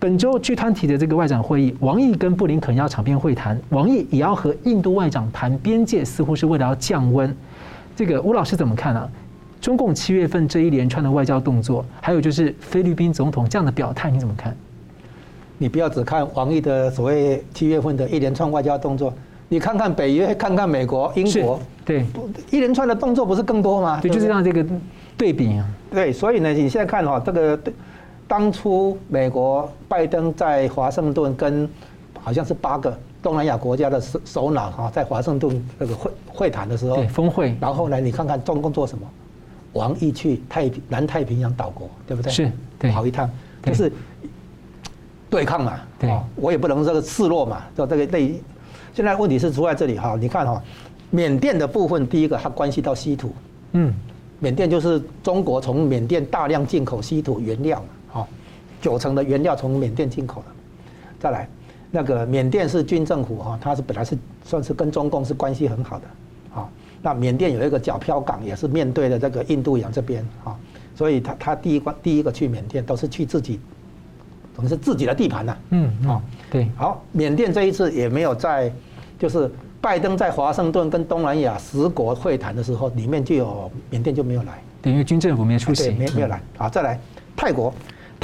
[0.00, 7.34] 本周 G 团体的这个外长会议，王毅跟布林肯要场边会谈，王毅也要和印度外长谈边界，似乎是为了要降温。
[7.96, 9.08] 这个吴老师怎么看呢、啊？
[9.60, 14.56] 中共七月份这一连串的外交动作，还有就是菲律宾总统这样的表态，你怎么看？
[15.58, 19.12] 你不要只看王毅的所谓七月份的一连串外交动作，
[19.48, 22.06] 你看看北约，看看美国、英国，对，
[22.52, 23.98] 一连串的动作不是更多吗？
[24.00, 24.64] 对，就是让这个
[25.16, 25.66] 对比啊。
[25.90, 27.58] 对，所以呢，你现在看哈，这个
[28.28, 31.68] 当初美国拜登在华盛顿跟
[32.20, 39.08] 好像是八个东南亚国家的首首脑哈，在华盛顿那个会会谈的时候，对峰会，然后呢，你看看中共做什么？
[39.72, 42.30] 王毅去太平南太平洋岛国，对不对？
[42.30, 43.30] 是，对，跑一趟，
[43.62, 43.90] 就是
[45.30, 45.80] 对抗嘛。
[45.98, 48.40] 对，我也不能这个示弱嘛，就这个类。
[48.94, 50.62] 现在问题是出在这里哈，你看哈，
[51.10, 53.32] 缅甸的部分，第一个它关系到稀土，
[53.72, 53.94] 嗯，
[54.38, 57.82] 缅甸就是中国从缅甸大量进口稀土原料。
[58.80, 60.46] 九成的原料从缅甸进口的，
[61.18, 61.48] 再来，
[61.90, 66.06] 那个缅甸是军政府哈，它是本来是算是跟中共是关系很好的，
[66.54, 66.68] 啊，
[67.02, 70.54] 那缅甸有一个皎漂港，也是面对的这个印度洋这边啊，
[70.94, 73.58] 所以他他第一关第一个去缅甸都是去自己，
[74.56, 78.72] 等于是自己的地盘呐，嗯，啊，对，好，缅甸这一次也没有在，
[79.18, 79.50] 就是
[79.80, 87.00] 拜登在华盛顿跟东南亚十国会谈的时候，里面就有缅甸就没有来，等于军政府没出席，没没有来，啊，再来
[87.36, 87.74] 泰国。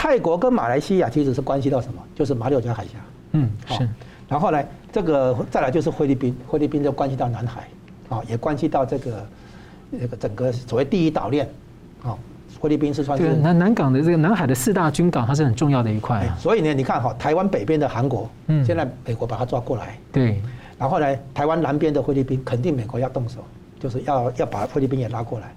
[0.04, 1.94] 泰国跟马来西亚其实是关系到什么？
[2.14, 2.90] 就是马六甲海峡。
[3.32, 3.88] 嗯，是。
[4.28, 7.66] 然后呢，这个再来就是菲律宾，菲律宾就关系到南海，
[8.10, 9.26] 啊，也关系到这个
[9.88, 11.48] 那个整个所谓第一岛链，
[12.02, 12.14] 啊，
[12.60, 16.28] 菲律宾是算是南南港的这个南海的四大军港，它是很重要的一块。
[16.38, 19.96] 所以呢，你看哈，台湾北边的韩国，嗯，现在美国把它抓过来。
[20.12, 20.38] 对。
[20.78, 23.42] 然后呢，台湾南边的菲律宾，肯定美国要动手，
[23.80, 25.54] 就是要要把菲律宾也拉过来，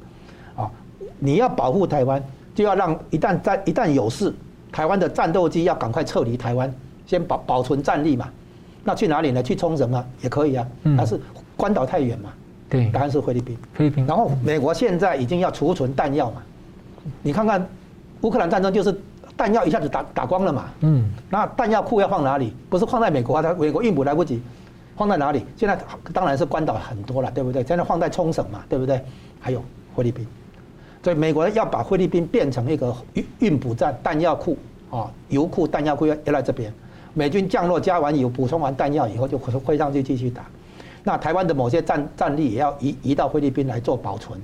[0.55, 0.71] 啊，
[1.19, 2.23] 你要保护台湾。
[2.57, 4.33] 就要让一旦在一旦有事，
[4.71, 6.73] 台湾的战斗机要赶快撤离台湾，
[7.05, 8.27] 先保保存战力嘛。
[8.83, 9.43] 那去哪里呢？
[9.43, 10.03] 去冲绳啊？
[10.23, 10.65] 也可以啊。
[10.97, 11.21] 但是
[11.55, 12.31] 关岛太远嘛。
[12.67, 13.55] 对，答案是菲律宾。
[13.75, 14.07] 菲律宾。
[14.07, 16.41] 然后美国现在已经要储存弹药嘛。
[17.21, 17.63] 你看看
[18.21, 18.99] 乌克兰战争，就是
[19.37, 20.65] 弹药一下子打打光了嘛。
[20.79, 21.07] 嗯。
[21.29, 22.55] 那弹药库要放哪里？
[22.71, 23.43] 不是放在美国啊？
[23.43, 24.41] 它美国运补来不及，
[24.95, 25.45] 放在哪里？
[25.55, 25.77] 现在
[26.11, 27.63] 当然是关岛很多了，对不对？
[27.63, 28.99] 现在放在冲绳嘛，对不对？
[29.39, 29.63] 还有
[29.95, 30.25] 菲律宾。
[31.07, 34.57] 所以美国要把菲律宾变成一个运运补站、弹药库
[34.91, 36.69] 啊，油库、弹药库要要来这边。
[37.13, 40.45] 美军降落加完油、补充完弹药以后，就会上去继续打。
[41.05, 44.37] 那台湾的某些战战力也要移移到菲律宾来做保存，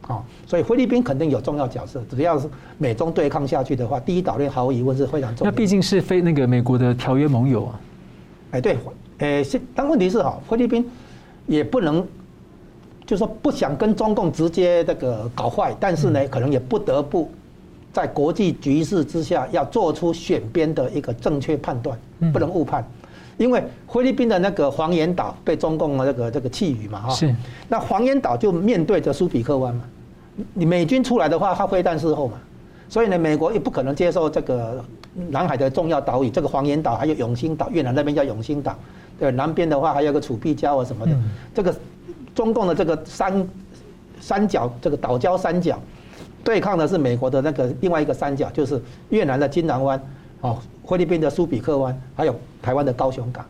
[0.00, 2.02] 啊，所以菲律宾肯定有重要角色。
[2.10, 5.50] 只要是美中对抗下去的话，第一岛链毫无疑问是非常重要。
[5.52, 7.80] 那毕竟是非那个美国的条约盟友啊。
[8.50, 8.76] 哎，对，
[9.18, 9.44] 呃，
[9.76, 10.84] 但问题是哈，菲律宾
[11.46, 12.04] 也不能。
[13.10, 17.28] 就是说不想跟中共直接这个搞坏，但是呢，可能也不得不
[17.92, 21.98] 在国际局势之下要做出选边的一个正确判断，
[22.32, 22.88] 不能误判。
[23.36, 27.34] 因为菲律宾的那个黄岩岛被中共的这个这个觊觎嘛哈，是。
[27.68, 29.82] 那黄岩岛就面对着苏比克湾嘛，
[30.54, 32.34] 你美军出来的话，他飞弹事后嘛，
[32.88, 34.84] 所以呢，美国也不可能接受这个
[35.30, 38.78] 南海的重要岛屿，这个黄岩岛还有永兴岛，越南那边叫永兴岛，
[39.18, 41.12] 对，南边的话还有个楚碧礁啊什么的，
[41.52, 41.74] 这个。
[42.40, 43.46] 中共的这个三
[44.18, 45.78] 三角，这个岛礁三角，
[46.42, 50.02] 对抗的是美国的那个另外一个三角，就是越南的金兰湾，
[50.40, 53.44] 哦，菲律宾的苏比克湾，还有台湾的高雄港，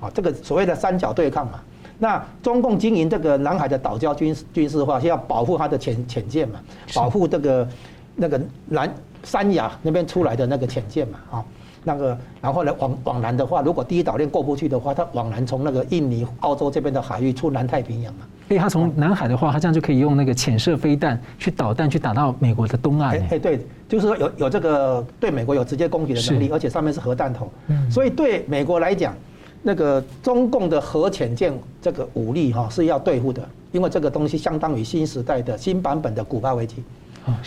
[0.00, 1.58] 啊，这个所谓的三角对抗嘛。
[1.98, 6.60] 那中共经营这个南海的岛礁军军事化，是要保护它的潜潜舰嘛，
[6.94, 7.68] 保护这个
[8.14, 8.88] 那个南
[9.24, 11.44] 三亚那边出来的那个潜舰嘛，啊。
[11.86, 18.26] 那个，然后呢，往往南的话，如果第一岛链过不去的话，它往南从那个印尼、澳洲这边的海域出南太平洋嘛。
[18.48, 23.16] 所以它从南海的话，它这样就可以用那个潜射飞弹去导弹去打到美国的东岸。
[23.30, 27.48] 哎，对，就是说有有这个对美国有直接攻击的能力，而且上面是核弹头。
[27.68, 27.88] 嗯。
[27.88, 29.14] 所以对美国来讲，
[29.62, 36.82] 那个中共的核潜舰这个武力哈是要对付的，因为这个东西相当于新时代的新版本的古巴危机。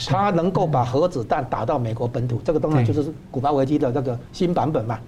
[0.07, 4.99] 它能够把核子弹打到美国本土，这个当然就是古巴危机的这个新版本嘛。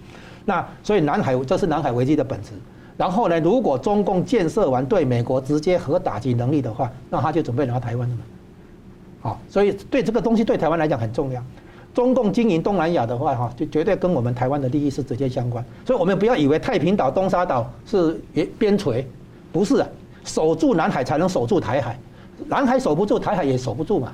[0.45, 2.51] 那所以南海这是南海危机的本质。
[2.97, 8.21] 然后呢，如果中共建设完对美国直接核打击能力的话，那他就准备拿台湾了嘛。
[9.21, 11.41] 好，所以对这个东西对台湾来讲很重要。
[11.93, 15.63] 中共经营东南亚的话，哈，就绝对跟我们台湾的利益是直接相关。
[15.85, 18.21] 所以我们不要以为太平岛、东沙岛是
[18.57, 19.03] 边陲，
[19.51, 19.87] 不是啊，
[20.23, 21.99] 守住南海才能守住台海，
[22.47, 24.11] 南海守不住，台海也守不住嘛。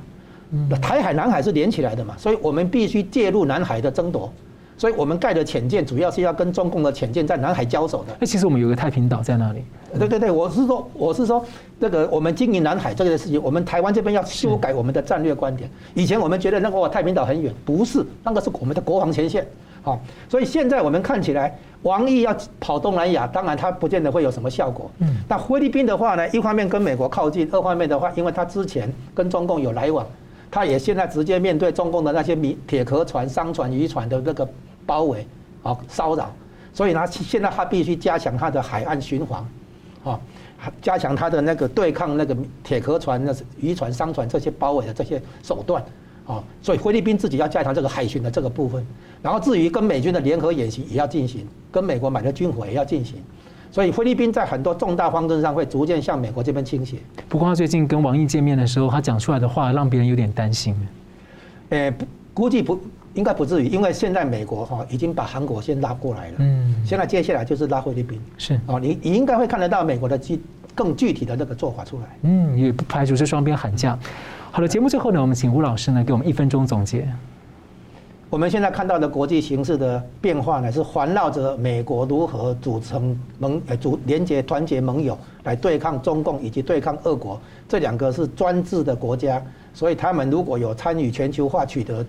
[0.81, 4.31] 台海、南海是连起来的嘛，所以我们必须介入南海的争夺。
[4.79, 8.15] 所以我们盖的潜舰主要是要跟中共的潜舰在南海交手的。
[8.19, 9.63] 那其实我们有个太平岛在那里。
[9.97, 11.43] 对对对，我是说，我是说，
[11.81, 15.67] 这个我们经营南海这个事情，我们台湾这边要修改我们的战略观点。
[15.95, 19.43] 以前我们觉得那个太平岛很远，不是，那个是我们的国防前线。
[19.81, 24.91] 好，所以现在我们看起来，王毅要跑东南亚，当然他不见得会有什么效果。
[24.99, 25.07] 嗯。
[25.27, 30.05] 那菲律宾的话呢，一方面跟美国靠近，二方面的话，因为他之前跟中共有来往，
[30.51, 34.47] 他也现在直接面对中共的那些米铁壳船、商船、渔船的那个。
[34.87, 35.27] 包围，
[35.63, 36.31] 啊，骚扰，
[36.73, 39.45] 所以呢，现在他必须加强他的海岸巡防，
[40.01, 40.17] 啊，
[40.81, 42.33] 加强他的那个对抗那个
[42.63, 45.83] 铁壳船、那渔船、商船这些包围的这些手段，
[46.25, 48.81] 啊，所以菲律宾自己要加强这个海巡的这个部分，
[49.21, 53.21] 然后至于跟美军的联合演习也要进行，跟美国买的军火也要进行，
[53.77, 56.97] 所以菲律宾在很多重大方针上会逐渐向美国这边倾斜。
[57.29, 60.75] 不过他最近跟王毅见面的时候，他讲出来的话让别人有点担心。
[61.69, 61.93] 诶，
[62.33, 62.79] 估计不。
[63.13, 70.39] 应该不至于，因为现在美国哈已经把韩国先拉过来了，嗯，现在接下来就是拉菲律宾，是哦，你你应该会看得到美国的具
[70.75, 73.97] 更具体的那个做法出来，嗯，也不排除是双边喊价。
[74.51, 77.07] 好了，节目最后呢，我们请吴老师呢给我们一分钟总结。
[78.29, 89.41] 我们现在看到的国际形势的变化呢，是环绕着美国如何组成盟呃组联结团结盟友来对抗中共以及对抗俄国，这两个是专制的国家，
[89.73, 92.05] 所以他们如果有参与全球化取得。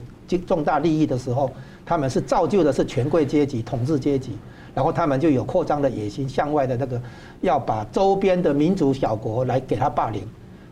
[0.46, 1.50] 重大利益的时候，
[1.86, 4.36] 他们是造就的是权贵阶级、统治阶级，
[4.74, 7.00] 然后他们就有扩张的野心，向外的那个
[7.40, 10.22] 要把周边的民主小国来给他霸凌。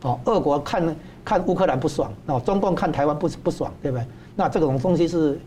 [0.02, 4.04] 哦，俄国看看乌克兰不爽，哦，中共看台湾不不爽，对不对？
[4.36, 5.38] 那这种东西是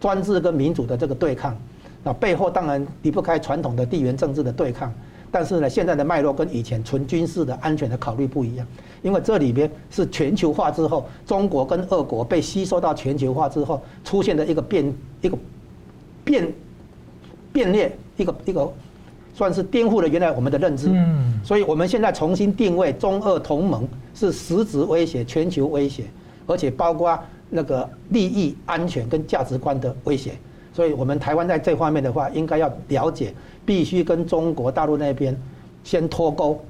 [0.00, 1.56] 专制跟民主的这个对抗，
[2.02, 4.92] 那背后当然离不开传统的地缘政治的对抗。
[5.32, 8.66] 但是呢，现在的脉络跟以前纯军事的安全的考虑不一样，
[9.00, 15.38] 因为这里边是全球化之后，中国跟俄国被吸收到全球化之后出现的一个变一个
[16.24, 16.52] 变
[17.52, 18.68] 变裂，一个一个
[19.32, 20.88] 算是颠覆了原来我们的认知。
[20.90, 26.06] 嗯，所以我们现在重新定位中俄同盟是实质威胁、全球威胁，
[26.48, 27.16] 而且包括
[27.50, 30.32] 那个利益、安全跟价值观的威胁。
[30.72, 33.34] 所以我们台湾在这方面的话，应该要了解。
[33.66, 35.36] 必须跟中国大陆那边
[35.84, 36.60] 先脱钩，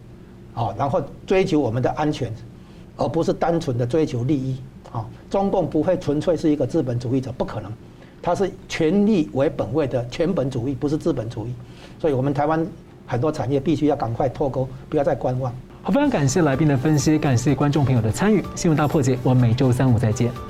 [0.55, 2.31] 啊，然后追求我们的安全，
[2.97, 4.61] 而不是单纯的追求利益，
[4.93, 7.73] 啊，中共不会纯粹是一个资本主义者，不可能，
[8.21, 11.55] 他是权力为本位的全本主义，不是资本主义，
[11.99, 12.67] 所以我们台湾
[13.07, 15.51] 很多产业必须要赶快脱钩，不要再观望。
[15.83, 20.50] 好，非常感谢来宾的分析，感谢观众朋友的参与，新闻大破解，我们每周三五再见。